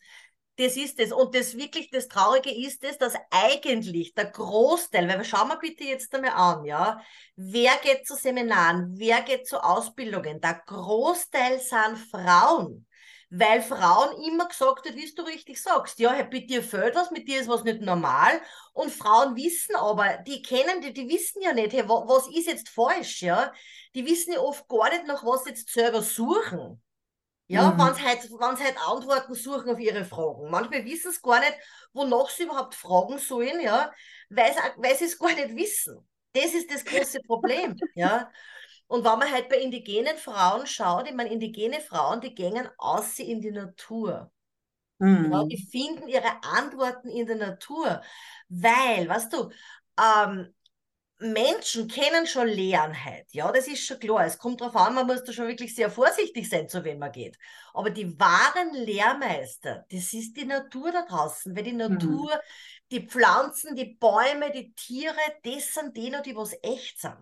Das 0.57 0.77
ist 0.77 1.01
es. 1.01 1.11
Und 1.13 1.35
das 1.35 1.57
wirklich, 1.57 1.91
das 1.91 2.07
Traurige 2.07 2.51
ist 2.51 2.85
es, 2.85 2.97
dass 2.97 3.15
eigentlich 3.31 4.15
der 4.15 4.27
Großteil, 4.27 5.09
weil 5.09 5.19
wir 5.19 5.25
schauen 5.25 5.49
wir 5.49 5.59
bitte 5.59 5.83
jetzt 5.83 6.15
einmal 6.15 6.31
an, 6.31 6.65
ja, 6.65 7.01
wer 7.35 7.73
geht 7.83 8.07
zu 8.07 8.15
Seminaren, 8.15 8.95
wer 8.97 9.23
geht 9.23 9.49
zu 9.49 9.59
Ausbildungen? 9.63 10.41
Der 10.41 10.63
Großteil 10.67 11.59
sind 11.59 11.99
Frauen. 12.11 12.87
Weil 13.31 13.63
Frauen 13.63 14.23
immer 14.23 14.47
gesagt 14.47 14.89
hat, 14.89 14.95
wie 14.95 15.13
du 15.13 15.23
richtig 15.23 15.61
sagst, 15.61 15.99
ja, 15.99 16.13
mit 16.31 16.49
dir 16.49 16.63
fällt 16.63 16.95
was, 16.95 17.11
mit 17.11 17.27
dir 17.27 17.41
ist 17.41 17.49
was 17.49 17.65
nicht 17.65 17.81
normal. 17.81 18.41
Und 18.73 18.93
Frauen 18.93 19.35
wissen 19.35 19.75
aber, 19.75 20.19
die 20.19 20.41
kennen, 20.41 20.81
die, 20.83 20.93
die 20.93 21.09
wissen 21.09 21.43
ja 21.43 21.53
nicht, 21.53 21.73
hey, 21.73 21.89
was 21.89 22.29
ist 22.29 22.47
jetzt 22.47 22.69
falsch, 22.69 23.23
ja. 23.23 23.53
Die 23.97 24.07
wissen 24.07 24.35
ja 24.35 24.39
oft 24.39 24.69
gar 24.69 24.89
nicht, 24.91 25.07
nach 25.07 25.25
was 25.25 25.47
jetzt 25.47 25.69
selber 25.69 26.01
suchen. 26.01 26.81
Ja, 27.47 27.71
mhm. 27.71 27.79
wenn 27.79 27.95
sie 27.95 28.03
halt, 28.03 28.23
wenn 28.31 28.57
sie 28.57 28.65
halt 28.65 28.79
Antworten 28.89 29.35
suchen 29.35 29.71
auf 29.71 29.79
ihre 29.79 30.05
Fragen. 30.05 30.51
Manchmal 30.51 30.85
wissen 30.85 31.13
sie 31.13 31.21
gar 31.23 31.41
nicht, 31.41 31.55
wonach 31.93 32.31
sie 32.31 32.45
überhaupt 32.45 32.75
fragen 32.75 33.19
sollen, 33.19 33.61
ja, 33.61 33.93
weil 34.31 34.53
sie, 34.53 34.61
weil 34.77 34.97
sie 34.97 35.05
es 35.05 35.19
gar 35.19 35.35
nicht 35.35 35.55
wissen. 35.55 36.09
das 36.33 36.55
ist 36.55 36.73
das 36.73 36.85
große 36.85 37.21
Problem, 37.27 37.77
ja. 37.95 38.31
Und 38.87 39.05
wenn 39.05 39.19
man 39.19 39.31
halt 39.31 39.49
bei 39.49 39.59
indigenen 39.59 40.17
Frauen 40.17 40.67
schaut, 40.67 41.09
ich 41.09 41.15
meine, 41.15 41.33
indigene 41.33 41.81
Frauen, 41.81 42.21
die 42.21 42.35
gehen 42.35 42.69
aus 42.79 43.19
in 43.19 43.41
die 43.41 43.51
Natur. 43.51 44.31
Mhm. 44.99 45.33
Ja, 45.33 45.45
die 45.45 45.67
finden 45.71 46.09
ihre 46.09 46.43
Antworten 46.43 47.09
in 47.09 47.27
der 47.27 47.37
Natur. 47.37 48.03
Weil, 48.49 49.09
weißt 49.09 49.33
du, 49.33 49.51
ähm, 50.01 50.54
Menschen 51.33 51.89
kennen 51.89 52.27
schon 52.27 52.49
Leerenheit, 52.49 53.27
ja, 53.33 53.51
das 53.51 53.67
ist 53.67 53.87
schon 53.87 53.99
klar. 53.99 54.27
Es 54.27 54.39
kommt 54.39 54.61
darauf 54.61 54.77
an, 54.77 54.95
man 54.95 55.07
muss 55.07 55.25
da 55.25 55.33
schon 55.33 55.49
wirklich 55.49 55.75
sehr 55.75 55.91
vorsichtig 55.91 56.49
sein, 56.49 56.69
zu 56.69 56.85
wem 56.85 56.99
man 56.99 57.13
geht. 57.13 57.39
Aber 57.73 57.91
die 57.91 58.19
wahren 58.19 58.75
Lehrmeister, 58.75 59.87
das 59.91 60.13
ist 60.13 60.37
die 60.37 60.45
Natur 60.45 60.93
da 60.93 61.03
draußen, 61.03 61.57
weil 61.57 61.63
die 61.63 61.73
mhm. 61.73 61.79
Natur, 61.79 62.27
mhm. 62.27 62.41
die 62.91 63.07
Pflanzen, 63.07 63.75
die 63.75 63.97
Bäume, 63.99 64.51
die 64.53 64.75
Tiere, 64.75 65.17
das 65.43 65.73
sind 65.73 65.97
die, 65.97 66.13
die 66.25 66.37
was 66.37 66.55
echt 66.63 67.01
sind. 67.01 67.17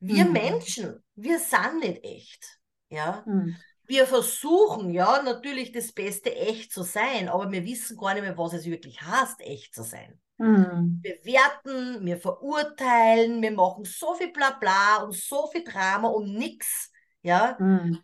Wir 0.00 0.24
mhm. 0.24 0.32
Menschen, 0.32 1.04
wir 1.14 1.38
sind 1.38 1.80
nicht 1.80 2.04
echt, 2.04 2.60
ja. 2.88 3.24
Mhm. 3.26 3.56
Wir 3.84 4.06
versuchen 4.06 4.90
ja 4.90 5.22
natürlich 5.22 5.72
das 5.72 5.92
Beste 5.92 6.34
echt 6.34 6.72
zu 6.72 6.82
sein, 6.82 7.28
aber 7.28 7.50
wir 7.50 7.64
wissen 7.64 7.96
gar 7.96 8.12
nicht 8.12 8.22
mehr, 8.22 8.36
was 8.36 8.52
es 8.52 8.66
wirklich 8.66 9.00
heißt, 9.00 9.40
echt 9.40 9.74
zu 9.74 9.82
sein. 9.82 10.20
Mhm. 10.38 11.00
Wir 11.02 11.18
werten, 11.24 12.06
wir 12.06 12.16
verurteilen, 12.16 13.42
wir 13.42 13.50
machen 13.50 13.84
so 13.84 14.14
viel 14.14 14.32
Blabla 14.32 15.02
und 15.02 15.14
so 15.14 15.48
viel 15.48 15.64
Drama 15.64 16.08
um 16.08 16.32
nichts, 16.32 16.92
ja, 17.22 17.56
mhm. 17.58 17.98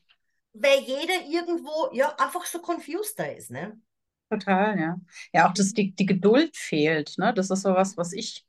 weil 0.53 0.81
jeder 0.81 1.25
irgendwo 1.29 1.91
ja 1.93 2.15
einfach 2.17 2.45
so 2.45 2.61
confused 2.61 3.19
da 3.19 3.25
ist, 3.25 3.51
ne? 3.51 3.81
Total, 4.31 4.79
ja. 4.79 4.97
Ja, 5.33 5.49
auch 5.49 5.53
dass 5.55 5.73
die, 5.73 5.95
die 5.95 6.07
Geduld 6.07 6.57
fehlt, 6.57 7.15
ne? 7.19 7.33
Das 7.33 7.51
ist 7.51 7.63
so 7.63 7.75
was, 7.75 7.97
was 7.97 8.13
ich 8.13 8.45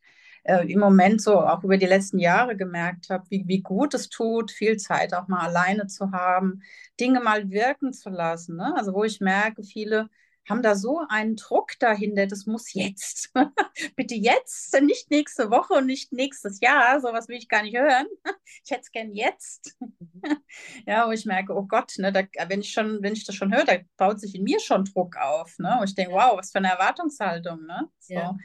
äh, 0.46 0.72
im 0.72 0.80
Moment 0.80 1.22
so 1.22 1.40
auch 1.42 1.64
über 1.64 1.78
die 1.78 1.86
letzten 1.86 2.20
Jahre 2.20 2.56
gemerkt 2.56 3.10
habe, 3.10 3.26
wie, 3.30 3.48
wie 3.48 3.62
gut 3.62 3.94
es 3.94 4.10
tut, 4.10 4.52
viel 4.52 4.78
Zeit 4.78 5.14
auch 5.14 5.28
mal 5.28 5.46
alleine 5.46 5.88
zu 5.88 6.12
haben, 6.12 6.62
Dinge 7.00 7.20
mal 7.20 7.50
wirken 7.50 7.94
zu 7.94 8.10
lassen. 8.10 8.56
Ne? 8.56 8.74
Also 8.76 8.94
wo 8.94 9.04
ich 9.04 9.20
merke, 9.22 9.64
viele 9.64 10.10
haben 10.50 10.62
da 10.62 10.76
so 10.76 11.02
einen 11.10 11.36
Druck 11.36 11.80
dahinter, 11.80 12.28
das 12.28 12.46
muss 12.46 12.74
jetzt. 12.74 13.34
Bitte 13.96 14.16
jetzt, 14.16 14.80
nicht 14.82 15.10
nächste 15.10 15.50
Woche 15.50 15.74
und 15.74 15.88
nicht 15.88 16.12
nächstes 16.12 16.60
Jahr. 16.60 17.00
Sowas 17.02 17.28
will 17.28 17.38
ich 17.38 17.50
gar 17.50 17.64
nicht 17.64 17.78
hören. 17.78 18.06
ich 18.64 18.72
hätte 18.72 18.82
es 18.82 18.92
gern 18.92 19.14
jetzt. 19.14 19.78
ja, 20.86 21.08
wo 21.08 21.12
ich 21.12 21.26
merke, 21.26 21.54
oh 21.56 21.64
Gott, 21.64 21.94
ne, 21.98 22.12
da, 22.12 22.22
wenn, 22.48 22.62
ich 22.62 22.72
schon, 22.72 23.02
wenn 23.02 23.14
ich 23.14 23.26
das 23.26 23.36
schon 23.36 23.54
höre, 23.54 23.66
da 23.66 23.78
baut 23.98 24.20
sich 24.20 24.36
in 24.36 24.44
mir 24.44 24.60
schon 24.60 24.86
Druck 24.86 25.18
auf. 25.18 25.58
Ne? 25.58 25.78
Und 25.80 25.90
ich 25.90 25.96
denke, 25.96 26.14
wow, 26.14 26.38
was 26.38 26.52
für 26.52 26.60
eine 26.60 26.72
Erwartungshaltung. 26.72 27.66
Ne? 27.66 27.90
So. 28.00 28.14
Ja. 28.14 28.38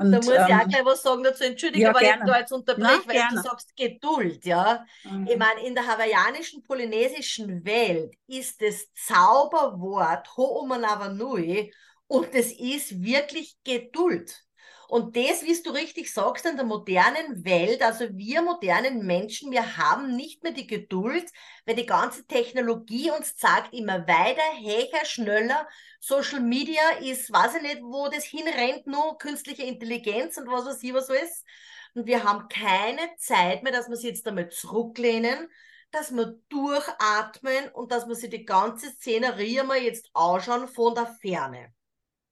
Und, 0.00 0.12
da 0.12 0.16
muss 0.16 0.28
ähm, 0.28 0.46
ich 0.48 0.54
auch 0.54 0.68
gleich 0.68 0.84
was 0.86 1.02
sagen 1.02 1.22
dazu. 1.22 1.44
Entschuldige, 1.44 1.84
ja, 1.84 1.90
aber 1.90 2.00
gerne. 2.00 2.22
ich 2.24 2.30
da 2.30 2.38
jetzt 2.38 2.52
unterbreche, 2.52 3.06
weil 3.06 3.16
gerne. 3.16 3.36
du 3.36 3.42
sagst 3.42 3.76
Geduld, 3.76 4.46
ja. 4.46 4.86
Mhm. 5.04 5.26
Ich 5.30 5.36
meine, 5.36 5.60
in 5.66 5.74
der 5.74 5.86
hawaiianischen 5.86 6.62
polynesischen 6.62 7.62
Welt 7.66 8.14
ist 8.26 8.62
das 8.62 8.86
Zauberwort 8.94 10.26
Ho'omanawanui 10.28 11.70
und 12.06 12.34
es 12.34 12.50
ist 12.50 13.02
wirklich 13.02 13.58
Geduld. 13.62 14.42
Und 14.90 15.14
das, 15.16 15.44
wie 15.44 15.62
du 15.62 15.70
richtig 15.70 16.12
sagst, 16.12 16.44
in 16.46 16.56
der 16.56 16.64
modernen 16.64 17.44
Welt, 17.44 17.80
also 17.80 18.06
wir 18.10 18.42
modernen 18.42 19.06
Menschen, 19.06 19.52
wir 19.52 19.76
haben 19.76 20.16
nicht 20.16 20.42
mehr 20.42 20.50
die 20.50 20.66
Geduld, 20.66 21.30
weil 21.64 21.76
die 21.76 21.86
ganze 21.86 22.26
Technologie 22.26 23.12
uns 23.12 23.34
sagt 23.36 23.72
immer 23.72 24.08
weiter, 24.08 24.42
höher, 24.58 25.04
schneller. 25.04 25.68
Social 26.00 26.40
Media 26.40 26.82
ist, 27.02 27.32
weiß 27.32 27.54
ich 27.56 27.62
nicht, 27.62 27.82
wo 27.82 28.08
das 28.08 28.24
hinrennt, 28.24 28.88
nur 28.88 29.16
künstliche 29.16 29.62
Intelligenz 29.62 30.36
und 30.38 30.48
was 30.48 30.66
weiß 30.66 30.82
ich, 30.82 30.92
was 30.92 31.06
so 31.06 31.12
ist. 31.12 31.46
Und 31.94 32.06
wir 32.06 32.24
haben 32.24 32.48
keine 32.48 33.14
Zeit 33.16 33.62
mehr, 33.62 33.70
dass 33.70 33.86
wir 33.86 33.92
uns 33.92 34.02
jetzt 34.02 34.26
einmal 34.26 34.48
zurücklehnen, 34.48 35.48
dass 35.92 36.10
wir 36.10 36.36
durchatmen 36.48 37.68
und 37.74 37.92
dass 37.92 38.08
wir 38.08 38.16
sich 38.16 38.30
die 38.30 38.44
ganze 38.44 38.90
Szenerie 38.90 39.60
einmal 39.60 39.78
jetzt 39.78 40.10
anschauen 40.14 40.66
von 40.66 40.96
der 40.96 41.06
Ferne. 41.06 41.72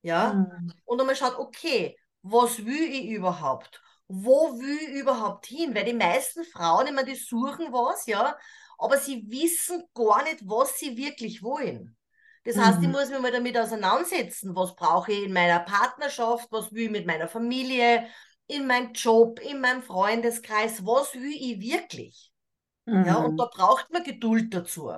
Ja? 0.03 0.33
Mhm. 0.33 0.73
Und 0.85 1.01
einmal 1.01 1.15
schaut, 1.15 1.39
okay, 1.39 1.97
was 2.23 2.65
will 2.65 2.83
ich 2.83 3.07
überhaupt? 3.07 3.83
Wo 4.09 4.59
will 4.59 4.79
ich 4.89 5.01
überhaupt 5.01 5.47
hin? 5.47 5.75
Weil 5.75 5.85
die 5.85 5.93
meisten 5.93 6.45
Frauen, 6.45 6.95
meine, 6.95 7.05
die 7.05 7.15
suchen 7.15 7.73
was, 7.73 8.07
ja, 8.07 8.37
aber 8.79 8.99
sie 8.99 9.25
wissen 9.29 9.83
gar 9.95 10.23
nicht, 10.25 10.49
was 10.49 10.79
sie 10.79 10.97
wirklich 10.97 11.43
wollen. 11.43 11.97
Das 12.45 12.57
mhm. 12.57 12.65
heißt, 12.65 12.79
ich 12.81 12.87
mhm. 12.87 12.93
muss 12.93 13.11
mich 13.11 13.21
mal 13.21 13.33
damit 13.33 13.59
auseinandersetzen, 13.59 14.55
was 14.57 14.75
brauche 14.75 15.13
ich 15.13 15.25
in 15.25 15.33
meiner 15.33 15.61
Partnerschaft, 15.61 16.51
was 16.51 16.73
will 16.73 16.85
ich 16.85 16.91
mit 16.91 17.07
meiner 17.07 17.29
Familie, 17.29 18.07
in 18.47 18.67
meinem 18.67 18.93
Job, 18.93 19.41
in 19.41 19.61
meinem 19.61 19.83
Freundeskreis, 19.83 20.85
was 20.87 21.15
will 21.15 21.33
ich 21.33 21.61
wirklich? 21.61 22.33
Mhm. 22.87 23.05
Ja, 23.05 23.17
und 23.17 23.33
mhm. 23.33 23.37
da 23.37 23.51
braucht 23.53 23.93
man 23.93 24.03
Geduld 24.03 24.55
dazu. 24.55 24.91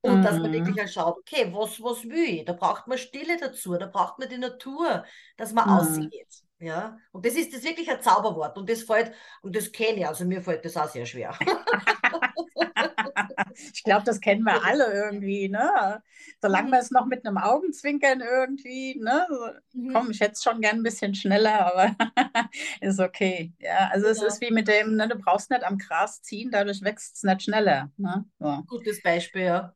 Und 0.00 0.20
mhm. 0.20 0.22
dass 0.22 0.38
man 0.38 0.52
wirklich 0.52 0.78
halt 0.78 0.92
schaut, 0.92 1.18
okay, 1.18 1.52
was, 1.52 1.82
was 1.82 2.04
will 2.04 2.38
ich? 2.38 2.44
Da 2.44 2.52
braucht 2.52 2.86
man 2.86 2.96
Stille 2.96 3.36
dazu, 3.38 3.76
da 3.76 3.86
braucht 3.86 4.18
man 4.18 4.28
die 4.28 4.38
Natur, 4.38 5.04
dass 5.36 5.52
man 5.52 5.68
mhm. 5.68 5.74
aussieht. 5.74 6.45
Ja, 6.58 6.98
und 7.12 7.26
das 7.26 7.34
ist 7.34 7.54
das 7.54 7.64
wirklich 7.64 7.90
ein 7.90 8.00
Zauberwort 8.00 8.56
und 8.56 8.70
das 8.70 8.82
fällt, 8.82 9.12
und 9.42 9.54
das 9.54 9.70
kenne 9.72 9.98
ich, 9.98 10.06
also 10.06 10.24
mir 10.24 10.40
fällt 10.40 10.64
das 10.64 10.76
auch 10.76 10.88
sehr 10.88 11.04
schwer. 11.04 11.38
ich 13.74 13.84
glaube, 13.84 14.04
das 14.04 14.20
kennen 14.20 14.42
wir 14.42 14.64
alle 14.64 14.90
irgendwie, 14.90 15.50
ne? 15.50 16.02
Solange 16.40 16.68
mhm. 16.68 16.72
wir 16.72 16.78
es 16.78 16.90
noch 16.90 17.04
mit 17.04 17.26
einem 17.26 17.36
Augenzwinkern 17.36 18.22
irgendwie, 18.22 18.98
ne? 18.98 19.26
Mhm. 19.74 19.92
Komm, 19.92 20.10
ich 20.10 20.20
hätte 20.20 20.32
es 20.32 20.42
schon 20.42 20.62
gern 20.62 20.76
ein 20.76 20.82
bisschen 20.82 21.14
schneller, 21.14 21.66
aber 21.66 21.94
ist 22.80 23.00
okay. 23.00 23.52
Ja, 23.58 23.90
also 23.92 24.06
es 24.06 24.22
ist 24.22 24.40
wie 24.40 24.50
mit 24.50 24.68
dem, 24.68 24.96
ne, 24.96 25.08
du 25.08 25.16
brauchst 25.16 25.50
nicht 25.50 25.64
am 25.64 25.76
Gras 25.76 26.22
ziehen, 26.22 26.50
dadurch 26.50 26.82
wächst 26.82 27.16
es 27.16 27.22
nicht 27.22 27.42
schneller. 27.42 27.92
Ne? 27.98 28.24
So. 28.38 28.62
Gutes 28.66 29.02
Beispiel, 29.02 29.42
ja. 29.42 29.74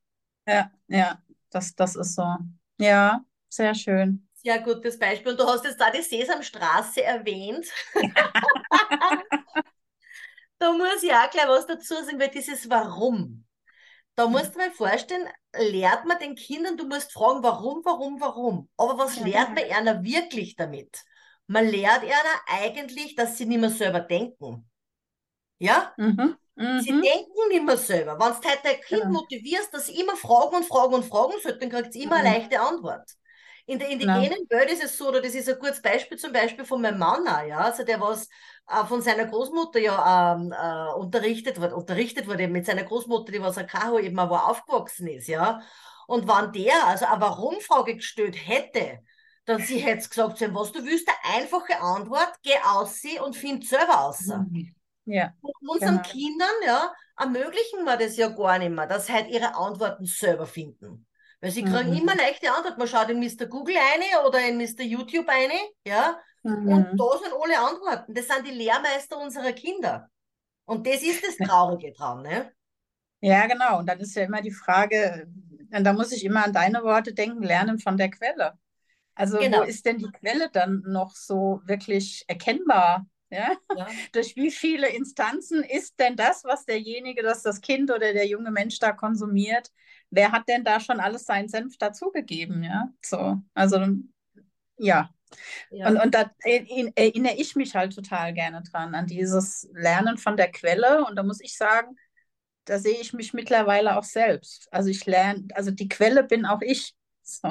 Ja, 0.49 0.71
ja, 0.89 1.23
das, 1.51 1.75
das 1.75 1.95
ist 1.95 2.15
so. 2.15 2.37
Ja, 2.79 3.23
sehr 3.51 3.75
schön. 3.75 4.30
Sehr 4.43 4.61
gutes 4.61 4.99
Beispiel. 4.99 5.33
Und 5.33 5.41
du 5.41 5.47
hast 5.47 5.65
jetzt 5.65 5.81
da 5.81 5.91
die 5.91 6.01
Sesamstraße 6.03 7.03
erwähnt. 7.03 7.67
da 10.59 10.73
muss 10.73 11.03
ich 11.03 11.13
auch 11.13 11.29
gleich 11.31 11.49
was 11.49 11.67
dazu 11.67 11.95
sagen, 11.95 12.19
weil 12.19 12.31
dieses 12.31 12.71
Warum. 12.71 13.45
Da 14.15 14.27
musst 14.27 14.55
du 14.55 14.59
mir 14.59 14.71
vorstellen, 14.71 15.29
lehrt 15.57 16.05
man 16.07 16.19
den 16.19 16.35
Kindern, 16.35 16.77
du 16.77 16.87
musst 16.87 17.13
fragen, 17.13 17.43
warum, 17.43 17.83
warum, 17.85 18.21
warum. 18.21 18.69
Aber 18.77 18.99
was 18.99 19.17
ja, 19.17 19.25
lehrt 19.25 19.49
man 19.51 19.65
einer 19.65 20.03
wirklich 20.03 20.57
damit? 20.57 21.05
Man 21.47 21.67
lehrt 21.67 22.03
einer 22.03 22.41
eigentlich, 22.47 23.15
dass 23.15 23.37
sie 23.37 23.47
nicht 23.47 23.61
mehr 23.61 23.71
selber 23.71 24.01
denken. 24.01 24.71
Ja? 25.59 25.93
Mhm. 25.97 26.37
Mhm. 26.55 26.81
Sie 26.81 26.93
denken 26.93 27.49
nicht 27.49 27.65
mehr 27.65 27.77
selber. 27.77 28.19
Wenn 28.19 28.41
du 28.41 28.49
halt 28.49 28.61
dein 28.63 28.81
Kind 28.81 29.03
genau. 29.03 29.21
motivierst, 29.21 29.73
dass 29.73 29.87
sie 29.87 30.01
immer 30.01 30.17
fragen 30.17 30.57
und 30.57 30.65
fragen 30.65 30.95
und 30.95 31.05
fragen 31.05 31.35
sollte, 31.43 31.59
dann 31.59 31.71
kriegt 31.71 31.93
sie 31.93 32.03
immer 32.03 32.19
mhm. 32.19 32.27
eine 32.27 32.39
leichte 32.39 32.61
Antwort. 32.61 33.11
In 33.71 33.79
der 33.79 33.89
indigenen 33.89 34.51
Welt 34.51 34.69
ist 34.73 34.83
es 34.83 34.99
so, 34.99 35.11
oder 35.11 35.23
das 35.23 35.33
ist 35.33 35.49
ein 35.49 35.57
gutes 35.61 35.81
Beispiel 35.81 36.19
zum 36.19 36.33
Beispiel 36.33 36.65
von 36.65 36.83
meinem 36.83 36.99
Mann 36.99 37.29
auch, 37.29 37.47
ja, 37.47 37.59
also 37.59 37.85
der 37.85 38.01
was 38.01 38.29
äh, 38.69 38.85
von 38.85 39.01
seiner 39.01 39.27
Großmutter 39.27 39.79
ja 39.79 40.35
ähm, 40.35 40.53
äh, 40.53 40.93
unterrichtet 40.99 41.61
wurde, 41.61 41.77
unterrichtet 41.77 42.27
wurde 42.27 42.49
mit 42.49 42.67
seiner 42.67 42.83
Großmutter, 42.83 43.31
die 43.31 43.41
was 43.41 43.59
ein 43.59 43.69
Kaho 43.69 44.01
eben 44.01 44.19
auch 44.19 44.49
aufgewachsen 44.49 45.07
ist, 45.07 45.29
ja. 45.29 45.61
Und 46.09 46.27
wenn 46.27 46.51
der 46.51 46.85
also 46.85 47.05
eine 47.05 47.21
Warum-Frage 47.21 47.95
gestellt 47.95 48.35
hätte, 48.45 49.05
dann 49.45 49.63
sie 49.63 49.79
hätte 49.79 50.09
gesagt, 50.09 50.41
was 50.53 50.73
du 50.73 50.85
willst, 50.85 51.09
eine 51.09 51.37
einfache 51.41 51.81
Antwort, 51.81 52.33
geh 52.43 52.59
aus 52.75 52.97
sie 52.97 53.21
und 53.21 53.37
find 53.37 53.65
selber 53.69 54.05
aus. 54.07 54.27
Mhm. 54.27 54.75
Ja, 55.05 55.33
und 55.43 55.55
unseren 55.69 56.03
genau. 56.03 56.09
Kindern, 56.09 56.55
ja, 56.67 56.93
ermöglichen 57.17 57.85
wir 57.85 57.97
das 57.97 58.17
ja 58.17 58.31
gar 58.31 58.59
nicht 58.59 58.73
mehr, 58.73 58.89
dass 58.89 59.07
sie 59.07 59.13
halt 59.13 59.29
ihre 59.29 59.55
Antworten 59.55 60.07
selber 60.07 60.47
finden. 60.47 61.07
Weil 61.41 61.51
sie 61.51 61.63
kriegen 61.63 61.91
mhm. 61.91 61.97
immer 61.97 62.15
leichte 62.15 62.53
Antwort. 62.53 62.77
Man 62.77 62.87
schaut 62.87 63.09
in 63.09 63.19
Mr. 63.19 63.47
Google 63.47 63.77
eine 63.77 64.27
oder 64.27 64.47
in 64.47 64.59
Mr. 64.59 64.83
YouTube 64.83 65.29
eine, 65.29 65.55
ja, 65.87 66.19
mhm. 66.43 66.69
und 66.69 66.99
da 66.99 67.19
sind 67.19 67.33
alle 67.33 67.59
Antworten. 67.59 68.15
Das 68.15 68.27
sind 68.27 68.47
die 68.47 68.55
Lehrmeister 68.55 69.19
unserer 69.19 69.53
Kinder. 69.53 70.11
Und 70.67 70.87
das 70.87 71.03
ist 71.03 71.25
das 71.27 71.37
Traurige 71.37 71.93
dran, 71.93 72.23
ne? 72.23 72.53
Ja, 73.21 73.47
genau. 73.47 73.79
Und 73.79 73.87
dann 73.87 74.01
ist 74.01 74.15
ja 74.15 74.25
immer 74.25 74.41
die 74.41 74.53
Frage, 74.53 75.27
da 75.71 75.93
muss 75.93 76.13
ich 76.13 76.25
immer 76.25 76.45
an 76.45 76.53
deine 76.53 76.83
Worte 76.83 77.13
denken, 77.13 77.43
lernen 77.43 77.79
von 77.79 77.97
der 77.97 78.11
Quelle. 78.11 78.59
Also 79.15 79.39
genau. 79.39 79.61
wo 79.61 79.63
ist 79.63 79.85
denn 79.85 79.99
die 79.99 80.11
Quelle 80.11 80.49
dann 80.51 80.83
noch 80.87 81.15
so 81.15 81.61
wirklich 81.65 82.25
erkennbar? 82.29 83.07
Ja? 83.31 83.57
ja? 83.77 83.87
Durch 84.13 84.37
wie 84.37 84.51
viele 84.51 84.89
Instanzen 84.89 85.63
ist 85.63 85.99
denn 85.99 86.17
das, 86.17 86.45
was 86.45 86.65
derjenige, 86.65 87.23
das 87.23 87.43
das 87.43 87.61
Kind 87.61 87.91
oder 87.91 88.13
der 88.13 88.27
junge 88.27 88.51
Mensch 88.51 88.79
da 88.79 88.93
konsumiert, 88.93 89.71
wer 90.11 90.33
hat 90.33 90.49
denn 90.49 90.65
da 90.65 90.81
schon 90.81 91.01
alles 91.01 91.25
seinen 91.25 91.49
Senf 91.49 91.77
dazugegeben, 91.79 92.63
ja? 92.63 92.93
So, 93.03 93.39
also 93.55 93.87
ja. 94.79 95.11
ja. 95.71 95.89
Und, 95.89 95.97
und 95.99 96.15
da 96.15 96.31
erinnere 96.43 97.35
ich 97.37 97.57
mich 97.57 97.75
halt 97.75 97.95
total 97.95 98.33
gerne 98.35 98.63
dran, 98.63 98.95
an 98.95 99.07
dieses 99.07 99.69
Lernen 99.73 100.19
von 100.19 100.37
der 100.37 100.51
Quelle. 100.51 101.05
Und 101.05 101.17
da 101.17 101.23
muss 101.23 101.41
ich 101.41 101.57
sagen, 101.57 101.97
da 102.65 102.79
sehe 102.79 103.01
ich 103.01 103.13
mich 103.13 103.33
mittlerweile 103.33 103.97
auch 103.97 104.05
selbst. 104.05 104.69
Also 104.73 104.91
ich 104.91 105.07
lerne, 105.07 105.49
also 105.55 105.71
die 105.71 105.89
Quelle 105.89 106.25
bin 106.25 106.47
auch 106.47 106.61
ich. 106.63 106.95
So, 107.23 107.49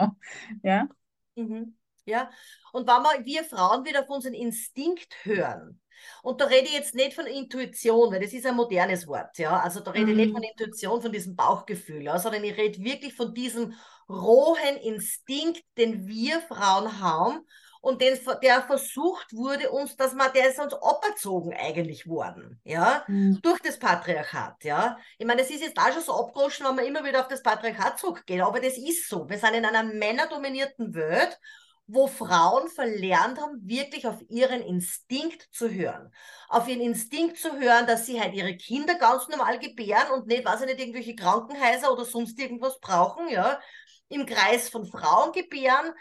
ja. 0.64 0.90
Mhm. 1.36 1.78
Ja, 2.06 2.32
und 2.74 2.88
wenn 2.88 3.04
wir, 3.04 3.26
wir 3.26 3.44
Frauen 3.44 3.86
wieder 3.86 4.02
auf 4.02 4.10
unseren 4.10 4.34
Instinkt 4.34 5.14
hören, 5.24 5.80
und 6.24 6.42
da 6.42 6.46
rede 6.46 6.68
ich 6.68 6.74
jetzt 6.74 6.96
nicht 6.96 7.14
von 7.14 7.26
Intuition, 7.26 8.12
weil 8.12 8.22
das 8.22 8.34
ist 8.34 8.46
ein 8.46 8.56
modernes 8.56 9.08
Wort, 9.08 9.38
ja. 9.38 9.60
Also 9.60 9.80
da 9.80 9.92
rede 9.92 10.08
mhm. 10.08 10.12
ich 10.12 10.18
nicht 10.18 10.32
von 10.32 10.42
mhm. 10.42 10.50
Intuition, 10.52 11.02
von 11.02 11.12
diesem 11.12 11.36
Bauchgefühl, 11.36 12.02
ja, 12.04 12.20
sondern 12.20 12.44
ich 12.44 12.58
rede 12.58 12.84
wirklich 12.84 13.16
von 13.16 13.34
diesem 13.34 13.74
rohen 14.10 14.78
Instinkt, 14.82 15.64
den 15.78 16.08
wir 16.08 16.42
Frauen 16.42 17.00
haben 17.00 17.46
und 17.82 18.02
den, 18.02 18.18
der 18.44 18.62
versucht 18.64 19.34
wurde, 19.34 19.72
uns, 19.72 19.96
dass 19.96 20.14
man, 20.14 20.32
der 20.34 20.50
ist 20.50 20.60
uns 20.60 20.74
aberzogen 20.74 21.54
eigentlich 21.54 22.08
worden, 22.08 22.60
ja, 22.64 23.04
mhm. 23.08 23.40
durch 23.42 23.60
das 23.62 23.80
Patriarchat, 23.80 24.64
ja. 24.64 24.98
Ich 25.18 25.26
meine, 25.26 25.42
das 25.42 25.52
ist 25.52 25.62
jetzt 25.62 25.78
auch 25.78 25.92
schon 25.94 26.04
so 26.04 26.14
abgeroschen, 26.14 26.66
wenn 26.66 26.76
man 26.76 26.86
immer 26.86 27.06
wieder 27.06 27.22
auf 27.22 27.28
das 27.28 27.44
Patriarchat 27.44 28.00
zurückgeht, 28.00 28.42
aber 28.42 28.60
das 28.60 28.78
ist 28.78 29.10
so. 29.10 29.30
Wir 29.30 29.38
sind 29.38 29.54
in 29.54 29.66
einer 29.66 29.84
männerdominierten 29.84 30.94
Welt 30.94 31.40
wo 31.92 32.08
Frauen 32.08 32.70
verlernt 32.70 33.40
haben, 33.42 33.68
wirklich 33.68 34.06
auf 34.06 34.22
ihren 34.30 34.62
Instinkt 34.62 35.48
zu 35.52 35.70
hören. 35.70 36.14
Auf 36.48 36.68
ihren 36.68 36.82
Instinkt 36.82 37.38
zu 37.38 37.60
hören, 37.60 37.88
dass 37.88 38.06
sie 38.06 38.22
halt 38.22 38.36
ihre 38.36 38.56
Kinder 38.56 38.96
ganz 38.96 39.28
normal 39.28 39.58
gebären 39.60 40.12
und 40.14 40.28
nicht, 40.28 40.46
weiß 40.46 40.62
ich 40.62 40.68
nicht, 40.68 40.80
irgendwelche 40.80 41.16
Krankenhäuser 41.16 41.92
oder 41.92 42.06
sonst 42.06 42.38
irgendwas 42.40 42.80
brauchen, 42.80 43.28
ja, 43.30 43.60
im 44.08 44.26
Kreis 44.26 44.70
von 44.70 44.86
Frauen 44.86 45.32
gebären, 45.32 45.92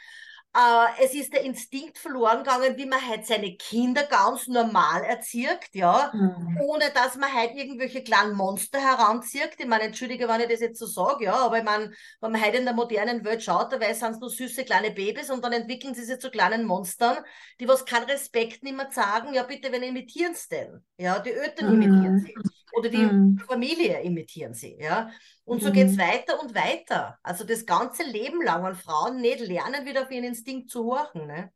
äh, 0.54 1.04
es 1.04 1.14
ist 1.14 1.32
der 1.32 1.42
Instinkt 1.42 1.98
verloren 1.98 2.38
gegangen, 2.38 2.76
wie 2.76 2.86
man 2.86 3.06
halt 3.06 3.26
seine 3.26 3.56
Kinder 3.56 4.04
ganz 4.04 4.48
normal 4.48 5.02
erzieht, 5.04 5.60
ja, 5.72 6.10
mhm. 6.12 6.58
ohne 6.62 6.90
dass 6.94 7.16
man 7.16 7.32
halt 7.32 7.54
irgendwelche 7.54 8.02
kleinen 8.02 8.34
Monster 8.34 8.80
heranzieht. 8.80 9.50
Ich 9.58 9.66
meine, 9.66 9.84
entschuldige, 9.84 10.26
wenn 10.28 10.40
ich 10.40 10.48
das 10.48 10.60
jetzt 10.60 10.78
so 10.78 10.86
sage, 10.86 11.26
ja, 11.26 11.36
aber 11.36 11.58
ich 11.58 11.64
meine, 11.64 11.92
wenn 12.20 12.32
man 12.32 12.40
halt 12.40 12.54
in 12.54 12.64
der 12.64 12.74
modernen 12.74 13.24
Welt 13.24 13.42
schaut, 13.42 13.72
dabei 13.72 13.92
sind 13.92 14.12
es 14.12 14.20
nur 14.20 14.30
süße 14.30 14.64
kleine 14.64 14.90
Babys 14.90 15.30
und 15.30 15.44
dann 15.44 15.52
entwickeln 15.52 15.94
sie 15.94 16.04
sich 16.04 16.18
zu 16.18 16.30
kleinen 16.30 16.64
Monstern, 16.64 17.18
die 17.60 17.68
was 17.68 17.84
keinen 17.84 18.04
Respekt 18.04 18.62
nicht 18.62 18.76
mehr 18.76 18.90
sagen, 18.90 19.34
ja 19.34 19.42
bitte, 19.42 19.70
wenn 19.70 19.82
imitieren 19.82 20.34
sie 20.34 20.48
denn? 20.48 20.84
Ja, 20.96 21.18
die 21.18 21.32
Eltern 21.32 21.76
mhm. 21.76 21.82
imitieren 21.82 22.18
sie. 22.20 22.34
Oder 22.72 22.88
die 22.88 22.98
mhm. 22.98 23.38
Familie 23.46 24.00
imitieren 24.02 24.54
sie, 24.54 24.76
ja. 24.78 25.10
Und 25.44 25.62
so 25.62 25.70
mhm. 25.70 25.72
geht 25.72 25.86
es 25.88 25.98
weiter 25.98 26.40
und 26.40 26.54
weiter. 26.54 27.18
Also 27.22 27.44
das 27.44 27.64
ganze 27.64 28.02
Leben 28.04 28.42
lang, 28.42 28.64
wenn 28.64 28.74
Frauen 28.74 29.20
nicht 29.20 29.40
lernen, 29.40 29.86
wieder 29.86 30.02
auf 30.02 30.10
ihren 30.10 30.24
Instinkt 30.24 30.70
zu 30.70 30.84
horchen. 30.84 31.26
Ne? 31.26 31.52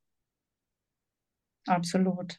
Absolut. 1.66 2.38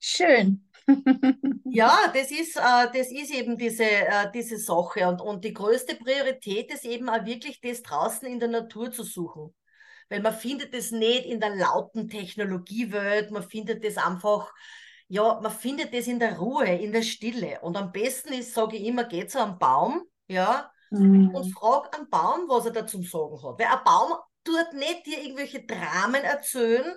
Schön. 0.00 0.68
ja, 1.64 2.12
das 2.14 2.30
ist, 2.30 2.56
äh, 2.56 2.86
das 2.94 3.10
ist 3.10 3.34
eben 3.34 3.58
diese, 3.58 3.84
äh, 3.84 4.30
diese 4.32 4.58
Sache. 4.58 5.08
Und, 5.08 5.20
und 5.20 5.44
die 5.44 5.52
größte 5.52 5.96
Priorität 5.96 6.72
ist 6.72 6.84
eben 6.84 7.08
auch 7.08 7.24
wirklich 7.24 7.60
das 7.60 7.82
draußen 7.82 8.28
in 8.28 8.38
der 8.38 8.48
Natur 8.48 8.92
zu 8.92 9.02
suchen. 9.02 9.54
Weil 10.08 10.22
man 10.22 10.34
findet 10.34 10.72
es 10.74 10.92
nicht 10.92 11.26
in 11.26 11.40
der 11.40 11.56
lauten 11.56 12.08
Technologiewelt, 12.08 13.32
man 13.32 13.42
findet 13.42 13.84
es 13.84 13.96
einfach 13.96 14.52
ja, 15.08 15.40
man 15.40 15.52
findet 15.52 15.94
das 15.94 16.06
in 16.06 16.18
der 16.18 16.38
Ruhe, 16.38 16.66
in 16.66 16.92
der 16.92 17.02
Stille. 17.02 17.60
Und 17.62 17.76
am 17.76 17.92
besten 17.92 18.32
ist, 18.32 18.54
sage 18.54 18.76
ich 18.76 18.84
immer, 18.84 19.04
geht 19.04 19.30
zu 19.30 19.42
einem 19.42 19.58
Baum, 19.58 20.02
ja, 20.26 20.70
mhm. 20.90 21.34
und 21.34 21.52
frag 21.52 21.96
einen 21.96 22.10
Baum, 22.10 22.48
was 22.48 22.66
er 22.66 22.72
da 22.72 22.86
zum 22.86 23.02
Sagen 23.02 23.36
hat. 23.36 23.58
Weil 23.58 23.66
ein 23.66 23.84
Baum 23.84 24.18
tut 24.44 24.72
nicht 24.74 25.06
dir 25.06 25.22
irgendwelche 25.22 25.64
Dramen 25.64 26.22
erzählen, 26.22 26.96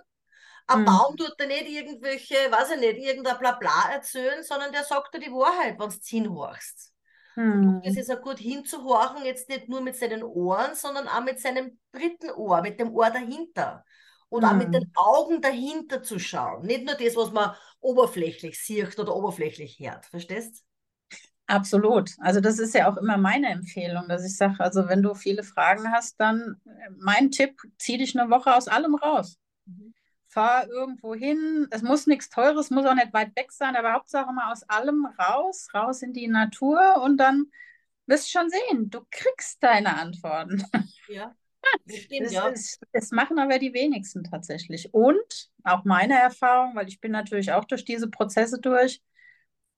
ein 0.69 0.81
mhm. 0.81 0.85
Baum 0.85 1.17
tut 1.17 1.33
dir 1.39 1.47
nicht 1.47 1.67
irgendwelche, 1.67 2.35
weiß 2.35 2.71
ich 2.71 2.79
nicht, 2.79 2.97
irgendein 2.97 3.39
Blabla 3.39 3.91
erzählen, 3.91 4.43
sondern 4.43 4.71
der 4.71 4.83
sagt 4.83 5.15
dir 5.15 5.19
die 5.19 5.31
Wahrheit, 5.31 5.79
wenn 5.79 5.89
du 5.89 5.95
hinhorchst. 6.03 6.93
Mhm. 7.35 7.81
Es 7.83 7.97
ist 7.97 8.11
auch 8.11 8.21
gut 8.21 8.37
hinzuhorchen, 8.37 9.25
jetzt 9.25 9.49
nicht 9.49 9.67
nur 9.67 9.81
mit 9.81 9.95
seinen 9.95 10.23
Ohren, 10.23 10.75
sondern 10.75 11.07
auch 11.07 11.23
mit 11.23 11.39
seinem 11.39 11.79
dritten 11.91 12.31
Ohr, 12.31 12.61
mit 12.61 12.79
dem 12.79 12.93
Ohr 12.93 13.09
dahinter 13.09 13.83
und 14.29 14.45
auch 14.45 14.53
mit 14.53 14.73
den 14.73 14.83
hm. 14.83 14.91
Augen 14.95 15.41
dahinter 15.41 16.03
zu 16.03 16.19
schauen. 16.19 16.65
Nicht 16.65 16.85
nur 16.85 16.95
das, 16.95 17.15
was 17.15 17.31
man 17.31 17.55
oberflächlich 17.79 18.59
sieht 18.63 18.97
oder 18.99 19.15
oberflächlich 19.15 19.79
hört. 19.79 20.05
Verstehst? 20.05 20.63
Absolut. 21.47 22.11
Also 22.19 22.41
das 22.41 22.59
ist 22.59 22.75
ja 22.75 22.91
auch 22.91 22.97
immer 22.97 23.17
meine 23.17 23.49
Empfehlung, 23.49 24.07
dass 24.07 24.23
ich 24.23 24.37
sage, 24.37 24.59
also 24.59 24.87
wenn 24.87 25.01
du 25.01 25.15
viele 25.15 25.41
Fragen 25.41 25.91
hast, 25.91 26.19
dann 26.19 26.61
äh, 26.65 26.91
mein 26.99 27.31
Tipp, 27.31 27.59
zieh 27.79 27.97
dich 27.97 28.17
eine 28.17 28.29
Woche 28.29 28.55
aus 28.55 28.67
allem 28.67 28.93
raus. 28.93 29.39
Mhm. 29.65 29.95
Fahr 30.27 30.67
irgendwo 30.67 31.15
hin. 31.15 31.67
Es 31.71 31.81
muss 31.81 32.05
nichts 32.05 32.29
Teures, 32.29 32.69
muss 32.69 32.85
auch 32.85 32.93
nicht 32.93 33.13
weit 33.13 33.35
weg 33.35 33.51
sein, 33.51 33.75
aber 33.75 33.93
Hauptsache 33.93 34.31
mal 34.31 34.51
aus 34.51 34.61
allem 34.69 35.07
raus, 35.17 35.69
raus 35.73 36.03
in 36.03 36.13
die 36.13 36.27
Natur 36.27 37.01
und 37.01 37.17
dann 37.17 37.45
wirst 38.05 38.27
du 38.27 38.39
schon 38.39 38.49
sehen, 38.49 38.91
du 38.91 39.01
kriegst 39.09 39.63
deine 39.63 39.97
Antworten. 39.97 40.63
Ja. 41.07 41.35
Das, 41.85 42.31
ja. 42.31 42.47
ist, 42.47 42.79
das 42.93 43.11
machen 43.11 43.39
aber 43.39 43.59
die 43.59 43.73
wenigsten 43.73 44.23
tatsächlich. 44.23 44.93
Und 44.93 45.51
auch 45.63 45.83
meine 45.85 46.19
Erfahrung, 46.19 46.75
weil 46.75 46.87
ich 46.87 47.01
bin 47.01 47.11
natürlich 47.11 47.51
auch 47.51 47.65
durch 47.65 47.83
diese 47.83 48.09
Prozesse 48.09 48.59
durch, 48.59 49.01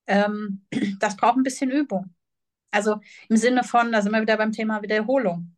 ähm, 0.07 0.65
das 0.99 1.15
braucht 1.15 1.37
ein 1.37 1.43
bisschen 1.43 1.71
Übung. 1.71 2.13
Also 2.71 2.99
im 3.29 3.37
Sinne 3.37 3.63
von, 3.63 3.91
da 3.91 4.01
sind 4.01 4.11
wir 4.11 4.21
wieder 4.21 4.37
beim 4.37 4.51
Thema 4.51 4.81
Wiederholung. 4.81 5.55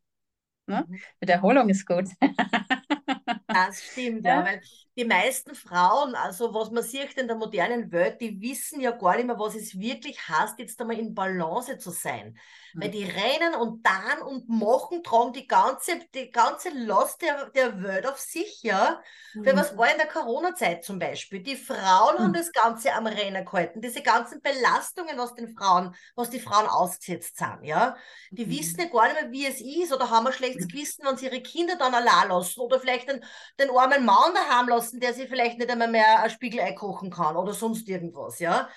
Ne? 0.68 0.86
Mhm. 0.88 1.00
Wiederholung 1.20 1.70
ist 1.70 1.86
gut. 1.86 2.06
Das 3.48 3.84
stimmt, 3.84 4.26
ja. 4.26 4.40
ja, 4.40 4.46
weil 4.46 4.62
die 4.96 5.06
meisten 5.06 5.56
Frauen, 5.56 6.14
also 6.14 6.54
was 6.54 6.70
man 6.70 6.84
sieht 6.84 7.14
in 7.14 7.28
der 7.28 7.36
modernen 7.36 7.92
Welt, 7.92 8.22
die 8.22 8.40
wissen 8.42 8.80
ja 8.80 8.92
gar 8.92 9.16
nicht 9.16 9.26
mehr, 9.26 9.40
was 9.40 9.56
es 9.56 9.78
wirklich 9.78 10.28
heißt, 10.28 10.60
jetzt 10.60 10.80
einmal 10.80 11.00
in 11.00 11.16
Balance 11.16 11.80
zu 11.80 11.90
sein. 11.90 12.38
Mhm. 12.74 12.82
Weil 12.82 12.90
die 12.92 13.04
rennen 13.04 13.56
und 13.56 13.84
dann 13.86 14.22
und 14.22 14.48
machen, 14.50 15.02
tragen 15.04 15.34
die 15.34 15.48
ganze, 15.48 16.00
die 16.14 16.30
ganze 16.30 16.70
Last 16.70 17.24
der, 17.24 17.50
der 17.50 17.82
Welt 17.82 18.06
auf 18.06 18.20
sich, 18.20 18.62
ja. 18.62 19.02
Mhm. 19.34 19.46
Weil 19.46 19.56
was 19.56 19.76
war 19.76 19.92
in 19.92 19.98
der 19.98 20.08
Corona-Zeit 20.08 20.84
zum 20.84 21.00
Beispiel? 21.00 21.42
Die 21.42 21.56
Frauen 21.56 22.16
mhm. 22.18 22.24
haben 22.24 22.34
das 22.34 22.52
Ganze 22.52 22.94
am 22.94 23.08
Rennen 23.08 23.46
gehalten. 23.46 23.82
Diese 23.82 24.04
ganzen 24.04 24.42
Belastungen, 24.42 25.18
was 25.18 25.34
den 25.34 25.56
Frauen, 25.56 25.96
was 26.16 26.30
die 26.30 26.40
Frauen 26.40 26.68
ausgesetzt 26.68 27.38
sind, 27.38 27.64
ja. 27.64 27.96
Die 28.30 28.48
wissen 28.50 28.80
ja 28.80 28.86
gar 28.86 29.08
nicht 29.08 29.22
mehr, 29.22 29.32
wie 29.32 29.48
es 29.48 29.60
ist 29.60 29.92
oder 29.92 30.12
haben 30.12 30.28
ein 30.28 30.34
schlechtes 30.34 30.68
Gewissen, 30.68 31.04
wenn 31.06 31.18
sie 31.18 31.26
ihre 31.26 31.42
Kinder 31.42 31.78
dann 31.78 31.96
allein 31.96 32.30
lassen 32.30 32.60
oder 32.60 32.80
vielleicht 32.80 33.10
den, 33.10 33.24
den 33.60 33.72
armen 33.72 34.06
Mann 34.06 34.34
daheim 34.36 34.68
lassen, 34.68 34.83
der 34.92 35.14
sich 35.14 35.30
vielleicht 35.30 35.58
nicht 35.58 35.70
einmal 35.70 35.90
mehr 35.90 36.24
ein 36.24 36.30
Spiegelei 36.30 36.74
kochen 36.74 37.10
kann 37.10 37.36
oder 37.38 37.54
sonst 37.54 37.88
irgendwas, 37.88 38.40
ja. 38.40 38.70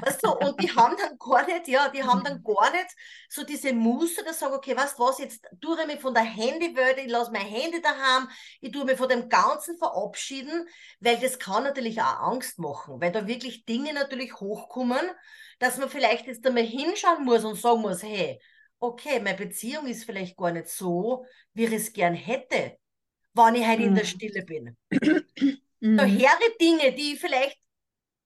Weißt 0.00 0.24
du, 0.24 0.32
und 0.32 0.60
die 0.60 0.70
haben 0.74 0.96
dann 0.96 1.18
gar 1.18 1.46
nicht, 1.46 1.68
ja, 1.68 1.88
die 1.88 2.02
haben 2.02 2.24
dann 2.24 2.42
gar 2.42 2.70
nicht 2.72 2.88
so 3.28 3.44
diese 3.44 3.72
Muße, 3.72 4.24
dass 4.24 4.40
sagen, 4.40 4.54
okay, 4.54 4.76
weißt 4.76 4.98
du 4.98 5.02
was, 5.04 5.18
jetzt 5.18 5.46
tue 5.60 5.80
ich 5.80 5.86
mich 5.86 6.00
von 6.00 6.14
der 6.14 6.24
Handywelt, 6.24 6.98
ich 6.98 7.08
lasse 7.08 7.30
mein 7.30 7.46
Handy 7.46 7.80
daheim, 7.80 8.28
ich 8.60 8.72
tue 8.72 8.84
mich 8.84 8.96
von 8.98 9.08
dem 9.08 9.28
Ganzen 9.28 9.78
verabschieden, 9.78 10.66
weil 11.00 11.18
das 11.18 11.38
kann 11.38 11.62
natürlich 11.62 12.00
auch 12.00 12.20
Angst 12.20 12.58
machen, 12.58 13.00
weil 13.00 13.12
da 13.12 13.26
wirklich 13.26 13.64
Dinge 13.66 13.92
natürlich 13.94 14.34
hochkommen, 14.40 15.10
dass 15.58 15.78
man 15.78 15.88
vielleicht 15.88 16.26
jetzt 16.26 16.46
einmal 16.46 16.64
hinschauen 16.64 17.24
muss 17.24 17.44
und 17.44 17.56
sagen 17.60 17.80
muss, 17.82 18.02
hey, 18.02 18.40
okay, 18.80 19.20
meine 19.20 19.38
Beziehung 19.38 19.86
ist 19.86 20.04
vielleicht 20.04 20.36
gar 20.36 20.50
nicht 20.52 20.68
so, 20.68 21.24
wie 21.54 21.64
ich 21.64 21.72
es 21.72 21.92
gern 21.92 22.14
hätte, 22.14 22.78
wenn 23.38 23.54
ich 23.54 23.66
halt 23.66 23.78
mhm. 23.80 23.86
in 23.86 23.94
der 23.94 24.04
mhm. 24.04 24.08
Stille 24.08 24.42
bin. 24.42 24.76
Mhm. 25.80 25.96
Daher 25.96 26.30
Dinge, 26.60 26.92
die 26.92 27.16
vielleicht, 27.16 27.56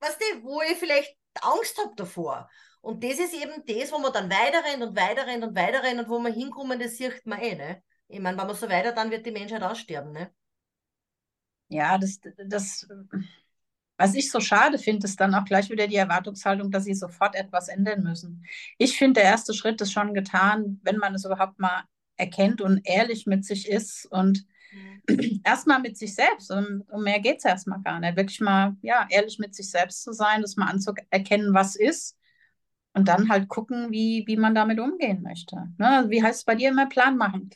weißt 0.00 0.18
du, 0.20 0.42
wo 0.42 0.62
ich 0.62 0.78
vielleicht 0.78 1.14
Angst 1.42 1.78
habe 1.78 1.92
davor. 1.96 2.48
Und 2.80 3.04
das 3.04 3.18
ist 3.18 3.34
eben 3.34 3.62
das, 3.66 3.92
wo 3.92 3.98
man 3.98 4.12
dann 4.12 4.30
weiter 4.30 4.64
rennt 4.64 4.82
und 4.82 4.96
weiter 4.96 5.26
rennt 5.26 5.44
und 5.44 5.54
weiter 5.54 5.82
rennt 5.82 6.00
und 6.00 6.08
wo 6.08 6.18
man 6.18 6.32
hinkommen, 6.32 6.80
das 6.80 6.96
sieht 6.96 7.26
man 7.26 7.40
eh, 7.40 7.54
ne? 7.54 7.82
Ich 8.08 8.20
meine, 8.20 8.36
wenn 8.36 8.46
man 8.46 8.56
so 8.56 8.68
weiter, 8.68 8.92
dann 8.92 9.10
wird 9.10 9.24
die 9.24 9.30
Menschheit 9.30 9.62
aussterben, 9.62 10.12
ne? 10.12 10.32
Ja, 11.68 11.96
das, 11.96 12.20
das, 12.46 12.86
was 13.96 14.14
ich 14.14 14.30
so 14.30 14.40
schade 14.40 14.78
finde, 14.78 15.06
ist 15.06 15.20
dann 15.20 15.34
auch 15.34 15.44
gleich 15.44 15.70
wieder 15.70 15.86
die 15.86 15.96
Erwartungshaltung, 15.96 16.70
dass 16.70 16.84
sie 16.84 16.94
sofort 16.94 17.34
etwas 17.34 17.68
ändern 17.68 18.02
müssen. 18.02 18.44
Ich 18.78 18.98
finde, 18.98 19.20
der 19.20 19.30
erste 19.30 19.54
Schritt 19.54 19.80
ist 19.80 19.92
schon 19.92 20.12
getan, 20.12 20.80
wenn 20.82 20.96
man 20.96 21.14
es 21.14 21.24
überhaupt 21.24 21.58
mal 21.58 21.84
erkennt 22.16 22.60
und 22.60 22.80
ehrlich 22.84 23.26
mit 23.26 23.44
sich 23.44 23.68
ist 23.68 24.06
und. 24.06 24.46
erstmal 25.44 25.80
mit 25.80 25.96
sich 25.96 26.14
selbst. 26.14 26.50
Um, 26.50 26.84
um 26.90 27.02
mehr 27.02 27.20
geht 27.20 27.38
es 27.38 27.44
erstmal 27.44 27.80
gar 27.80 28.00
nicht. 28.00 28.16
Wirklich 28.16 28.40
mal, 28.40 28.76
ja, 28.82 29.06
ehrlich 29.10 29.38
mit 29.38 29.54
sich 29.54 29.70
selbst 29.70 30.02
zu 30.02 30.12
sein, 30.12 30.42
das 30.42 30.56
mal 30.56 30.68
anzuerkennen, 30.68 31.54
was 31.54 31.76
ist. 31.76 32.16
Und 32.94 33.08
dann 33.08 33.30
halt 33.30 33.48
gucken, 33.48 33.90
wie, 33.90 34.24
wie 34.26 34.36
man 34.36 34.54
damit 34.54 34.78
umgehen 34.78 35.22
möchte. 35.22 35.56
Ne? 35.78 36.04
Wie 36.08 36.22
heißt 36.22 36.40
es 36.40 36.44
bei 36.44 36.54
dir 36.54 36.68
immer 36.68 36.86
Plan 36.86 37.16
machen? 37.16 37.50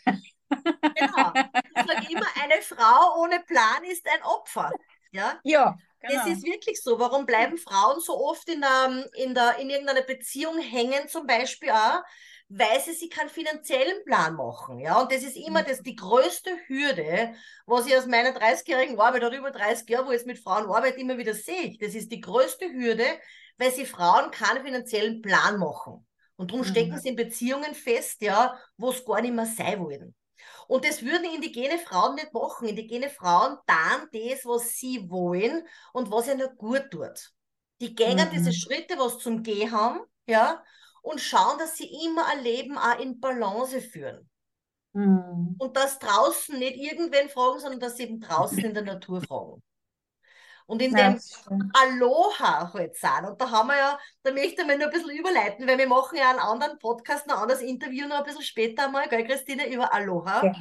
Genau. 0.48 1.32
Ich 1.34 1.86
sage 1.86 2.06
immer, 2.10 2.26
eine 2.42 2.62
Frau 2.62 3.22
ohne 3.22 3.40
Plan 3.40 3.84
ist 3.90 4.06
ein 4.06 4.22
Opfer. 4.22 4.72
Ja, 5.12 5.38
ja 5.44 5.76
genau. 6.00 6.14
Das 6.14 6.26
ist 6.28 6.44
wirklich 6.44 6.80
so. 6.80 6.98
Warum 6.98 7.26
bleiben 7.26 7.58
Frauen 7.58 8.00
so 8.00 8.18
oft 8.18 8.48
in, 8.48 8.60
der, 8.60 9.06
in, 9.14 9.34
der, 9.34 9.58
in 9.58 9.70
irgendeiner 9.70 10.02
Beziehung 10.02 10.58
hängen, 10.58 11.08
zum 11.08 11.26
Beispiel 11.26 11.70
auch? 11.70 12.02
Weil 12.48 12.80
sie 12.80 12.92
sich 12.92 13.10
keinen 13.10 13.28
finanziellen 13.28 14.04
Plan 14.04 14.34
machen. 14.34 14.78
Ja? 14.78 15.00
Und 15.00 15.10
das 15.10 15.22
ist 15.22 15.36
immer 15.36 15.62
das, 15.62 15.80
die 15.82 15.96
größte 15.96 16.50
Hürde, 16.68 17.34
was 17.66 17.86
ich 17.86 17.96
aus 17.96 18.06
meiner 18.06 18.30
30-jährigen 18.30 18.98
Arbeit 19.00 19.24
oder 19.24 19.36
über 19.36 19.50
30 19.50 19.88
Jahren, 19.88 20.06
wo 20.06 20.12
ich 20.12 20.24
mit 20.26 20.38
Frauen 20.38 20.70
arbeite, 20.70 21.00
immer 21.00 21.18
wieder 21.18 21.34
sehe. 21.34 21.76
Das 21.80 21.94
ist 21.94 22.10
die 22.12 22.20
größte 22.20 22.72
Hürde, 22.72 23.06
weil 23.58 23.72
sie 23.72 23.86
Frauen 23.86 24.30
keinen 24.30 24.64
finanziellen 24.64 25.22
Plan 25.22 25.58
machen. 25.58 26.06
Und 26.36 26.50
darum 26.50 26.64
stecken 26.64 26.92
mhm. 26.92 26.98
sie 26.98 27.08
in 27.08 27.16
Beziehungen 27.16 27.74
fest, 27.74 28.20
ja, 28.20 28.56
wo 28.76 28.90
es 28.90 29.04
gar 29.04 29.20
nicht 29.22 29.34
mehr 29.34 29.46
sein 29.46 29.80
wollen. 29.80 30.14
Und 30.68 30.84
das 30.84 31.02
würden 31.02 31.24
indigene 31.34 31.78
Frauen 31.78 32.16
nicht 32.16 32.32
machen. 32.32 32.68
Indigene 32.68 33.08
Frauen 33.08 33.56
tun 33.66 34.08
das, 34.12 34.44
was 34.44 34.76
sie 34.76 35.08
wollen 35.08 35.66
und 35.92 36.10
was 36.10 36.28
ihnen 36.28 36.48
gut 36.56 36.90
tut. 36.90 37.32
Die 37.80 37.94
gehen 37.94 38.18
mhm. 38.18 38.30
diese 38.32 38.52
Schritte, 38.52 38.98
was 38.98 39.18
zum 39.18 39.42
Gehen 39.42 39.72
haben, 39.72 40.00
ja, 40.26 40.62
und 41.06 41.20
schauen, 41.20 41.56
dass 41.58 41.76
sie 41.76 41.88
immer 42.04 42.26
ein 42.26 42.42
Leben 42.42 42.76
auch 42.76 42.98
in 42.98 43.20
Balance 43.20 43.80
führen. 43.80 44.28
Mhm. 44.92 45.54
Und 45.56 45.76
dass 45.76 46.00
draußen 46.00 46.58
nicht 46.58 46.76
irgendwen 46.76 47.28
fragen, 47.28 47.60
sondern 47.60 47.78
dass 47.78 47.96
sie 47.96 48.04
eben 48.04 48.18
draußen 48.18 48.58
in 48.58 48.74
der 48.74 48.82
Natur 48.82 49.20
fragen. 49.20 49.62
Und 50.66 50.82
in 50.82 50.96
ja, 50.96 51.10
dem 51.10 51.70
Aloha 51.74 52.72
halt 52.74 52.96
sind. 52.96 53.24
Und 53.24 53.40
da 53.40 53.52
haben 53.52 53.68
wir 53.68 53.76
ja, 53.76 53.98
da 54.24 54.32
möchte 54.32 54.62
ich 54.62 54.66
mal 54.66 54.76
nur 54.76 54.88
ein 54.88 54.92
bisschen 54.92 55.16
überleiten, 55.16 55.68
weil 55.68 55.78
wir 55.78 55.86
machen 55.86 56.18
ja 56.18 56.28
einen 56.28 56.40
anderen 56.40 56.76
Podcast, 56.80 57.30
ein 57.30 57.36
anderes 57.36 57.62
Interview 57.62 58.08
noch 58.08 58.18
ein 58.18 58.24
bisschen 58.24 58.42
später 58.42 58.88
mal, 58.88 59.08
gell, 59.08 59.24
Christine, 59.24 59.72
über 59.72 59.94
Aloha. 59.94 60.44
Ja. 60.44 60.52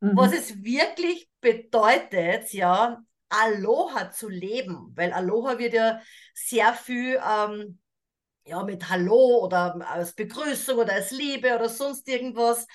Mhm. 0.00 0.16
Was 0.16 0.32
es 0.32 0.60
wirklich 0.64 1.30
bedeutet, 1.40 2.52
ja, 2.52 3.00
Aloha 3.28 4.10
zu 4.10 4.28
leben. 4.28 4.92
Weil 4.96 5.12
Aloha 5.12 5.56
wird 5.58 5.74
ja 5.74 6.00
sehr 6.34 6.72
viel 6.72 7.20
ähm, 7.24 7.78
ja, 8.44 8.62
mit 8.62 8.88
Hallo 8.88 9.40
oder 9.44 9.76
als 9.90 10.12
Begrüßung 10.14 10.78
oder 10.78 10.92
als 10.94 11.10
Liebe 11.10 11.54
oder 11.54 11.68
sonst 11.68 12.08
irgendwas. 12.08 12.66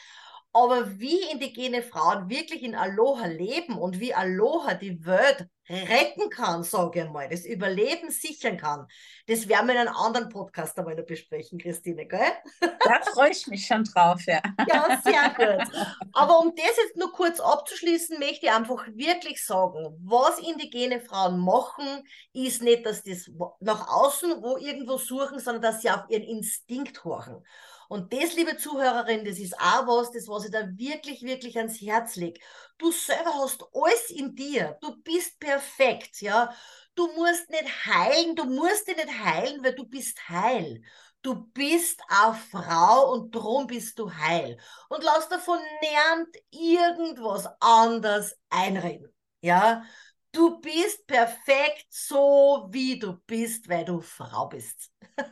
Aber 0.51 0.99
wie 0.99 1.21
indigene 1.31 1.83
Frauen 1.83 2.29
wirklich 2.29 2.63
in 2.63 2.75
Aloha 2.75 3.27
leben 3.27 3.77
und 3.77 3.99
wie 3.99 4.13
Aloha 4.15 4.73
die 4.73 5.05
Welt 5.05 5.47
retten 5.69 6.29
kann, 6.29 6.63
sage 6.63 7.03
ich 7.03 7.09
mal, 7.09 7.29
das 7.29 7.45
Überleben 7.45 8.09
sichern 8.09 8.57
kann, 8.57 8.87
das 9.27 9.47
werden 9.47 9.67
wir 9.67 9.75
in 9.75 9.87
einem 9.87 9.95
anderen 9.95 10.29
Podcast 10.29 10.77
einmal 10.79 10.95
noch 10.95 11.05
besprechen, 11.05 11.59
Christine, 11.59 12.07
gell? 12.07 12.31
Da 12.59 13.01
freue 13.13 13.31
ich 13.31 13.45
mich 13.47 13.65
schon 13.67 13.83
drauf, 13.83 14.21
ja. 14.25 14.41
Ja, 14.67 14.99
sehr 15.03 15.29
gut. 15.35 15.67
Aber 16.13 16.39
um 16.39 16.53
das 16.55 16.77
jetzt 16.77 16.97
nur 16.97 17.11
kurz 17.11 17.39
abzuschließen, 17.39 18.17
möchte 18.19 18.47
ich 18.47 18.51
einfach 18.51 18.87
wirklich 18.87 19.45
sagen, 19.45 19.95
was 20.03 20.39
indigene 20.39 20.99
Frauen 21.01 21.39
machen, 21.39 22.03
ist 22.33 22.63
nicht, 22.63 22.85
dass 22.85 23.03
das 23.03 23.29
nach 23.59 23.87
außen 23.89 24.41
wo 24.41 24.57
irgendwo 24.57 24.97
suchen, 24.97 25.39
sondern 25.39 25.61
dass 25.61 25.81
sie 25.81 25.89
auf 25.89 26.09
ihren 26.09 26.23
Instinkt 26.23 27.03
horchen. 27.03 27.43
Und 27.89 28.13
das, 28.13 28.35
liebe 28.35 28.55
Zuhörerin, 28.55 29.25
das 29.25 29.39
ist 29.39 29.55
auch 29.59 29.87
was, 29.87 30.11
das, 30.11 30.27
was 30.27 30.45
ich 30.45 30.51
da 30.51 30.67
wirklich, 30.77 31.23
wirklich 31.23 31.57
ans 31.57 31.81
Herz 31.81 32.15
lege. 32.15 32.39
Du 32.79 32.91
selber 32.91 33.33
hast 33.35 33.63
alles 33.73 34.09
in 34.09 34.35
dir. 34.35 34.77
Du 34.81 34.95
bist 35.03 35.39
perfekt, 35.39 36.21
ja. 36.21 36.53
Du 36.95 37.07
musst 37.13 37.49
nicht 37.49 37.85
heilen, 37.85 38.35
du 38.35 38.45
musst 38.45 38.87
dich 38.87 38.97
nicht 38.97 39.19
heilen, 39.23 39.63
weil 39.63 39.75
du 39.75 39.85
bist 39.85 40.29
heil. 40.29 40.81
Du 41.21 41.35
bist 41.53 42.01
eine 42.09 42.33
Frau 42.35 43.11
und 43.13 43.31
drum 43.35 43.67
bist 43.67 43.99
du 43.99 44.11
heil. 44.13 44.57
Und 44.89 45.03
lass 45.03 45.29
davon 45.29 45.59
niemand 45.81 46.35
irgendwas 46.51 47.47
anders 47.59 48.35
einreden. 48.49 49.13
Ja, 49.41 49.83
du 50.31 50.59
bist 50.59 51.05
perfekt 51.07 51.87
so, 51.89 52.67
wie 52.71 52.99
du 52.99 53.13
bist, 53.25 53.67
weil 53.69 53.85
du 53.85 54.01
Frau 54.01 54.47
bist. 54.47 54.91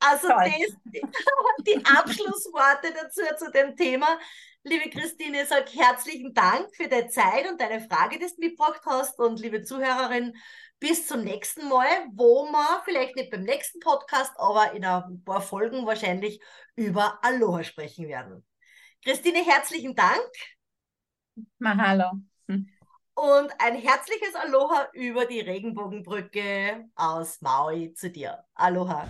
also 0.00 0.28
das, 0.28 1.02
die 1.66 1.84
Abschlussworte 1.84 2.92
dazu 2.94 3.22
zu 3.36 3.50
dem 3.50 3.76
Thema. 3.76 4.18
Liebe 4.64 4.90
Christine, 4.90 5.44
sag 5.44 5.74
herzlichen 5.74 6.32
Dank 6.32 6.74
für 6.76 6.88
deine 6.88 7.08
Zeit 7.08 7.50
und 7.50 7.60
deine 7.60 7.80
Frage, 7.80 8.18
die 8.18 8.26
du 8.26 8.32
mitgebracht 8.38 8.82
hast. 8.86 9.18
Und 9.18 9.40
liebe 9.40 9.62
Zuhörerin, 9.62 10.36
bis 10.78 11.06
zum 11.06 11.22
nächsten 11.22 11.68
Mal, 11.68 12.06
wo 12.12 12.44
wir 12.44 12.82
vielleicht 12.84 13.16
nicht 13.16 13.30
beim 13.30 13.42
nächsten 13.42 13.80
Podcast, 13.80 14.32
aber 14.36 14.72
in 14.72 14.84
ein 14.84 15.22
paar 15.24 15.42
Folgen 15.42 15.84
wahrscheinlich 15.86 16.40
über 16.76 17.18
Aloha 17.22 17.64
sprechen 17.64 18.06
werden. 18.06 18.46
Christine, 19.04 19.44
herzlichen 19.44 19.96
Dank. 19.96 20.30
Mahalo. 21.58 22.12
Und 23.22 23.52
ein 23.58 23.76
herzliches 23.76 24.34
Aloha 24.34 24.88
über 24.94 25.26
die 25.26 25.38
Regenbogenbrücke 25.38 26.88
aus 26.96 27.40
Maui 27.40 27.94
zu 27.94 28.10
dir. 28.10 28.42
Aloha. 28.56 29.06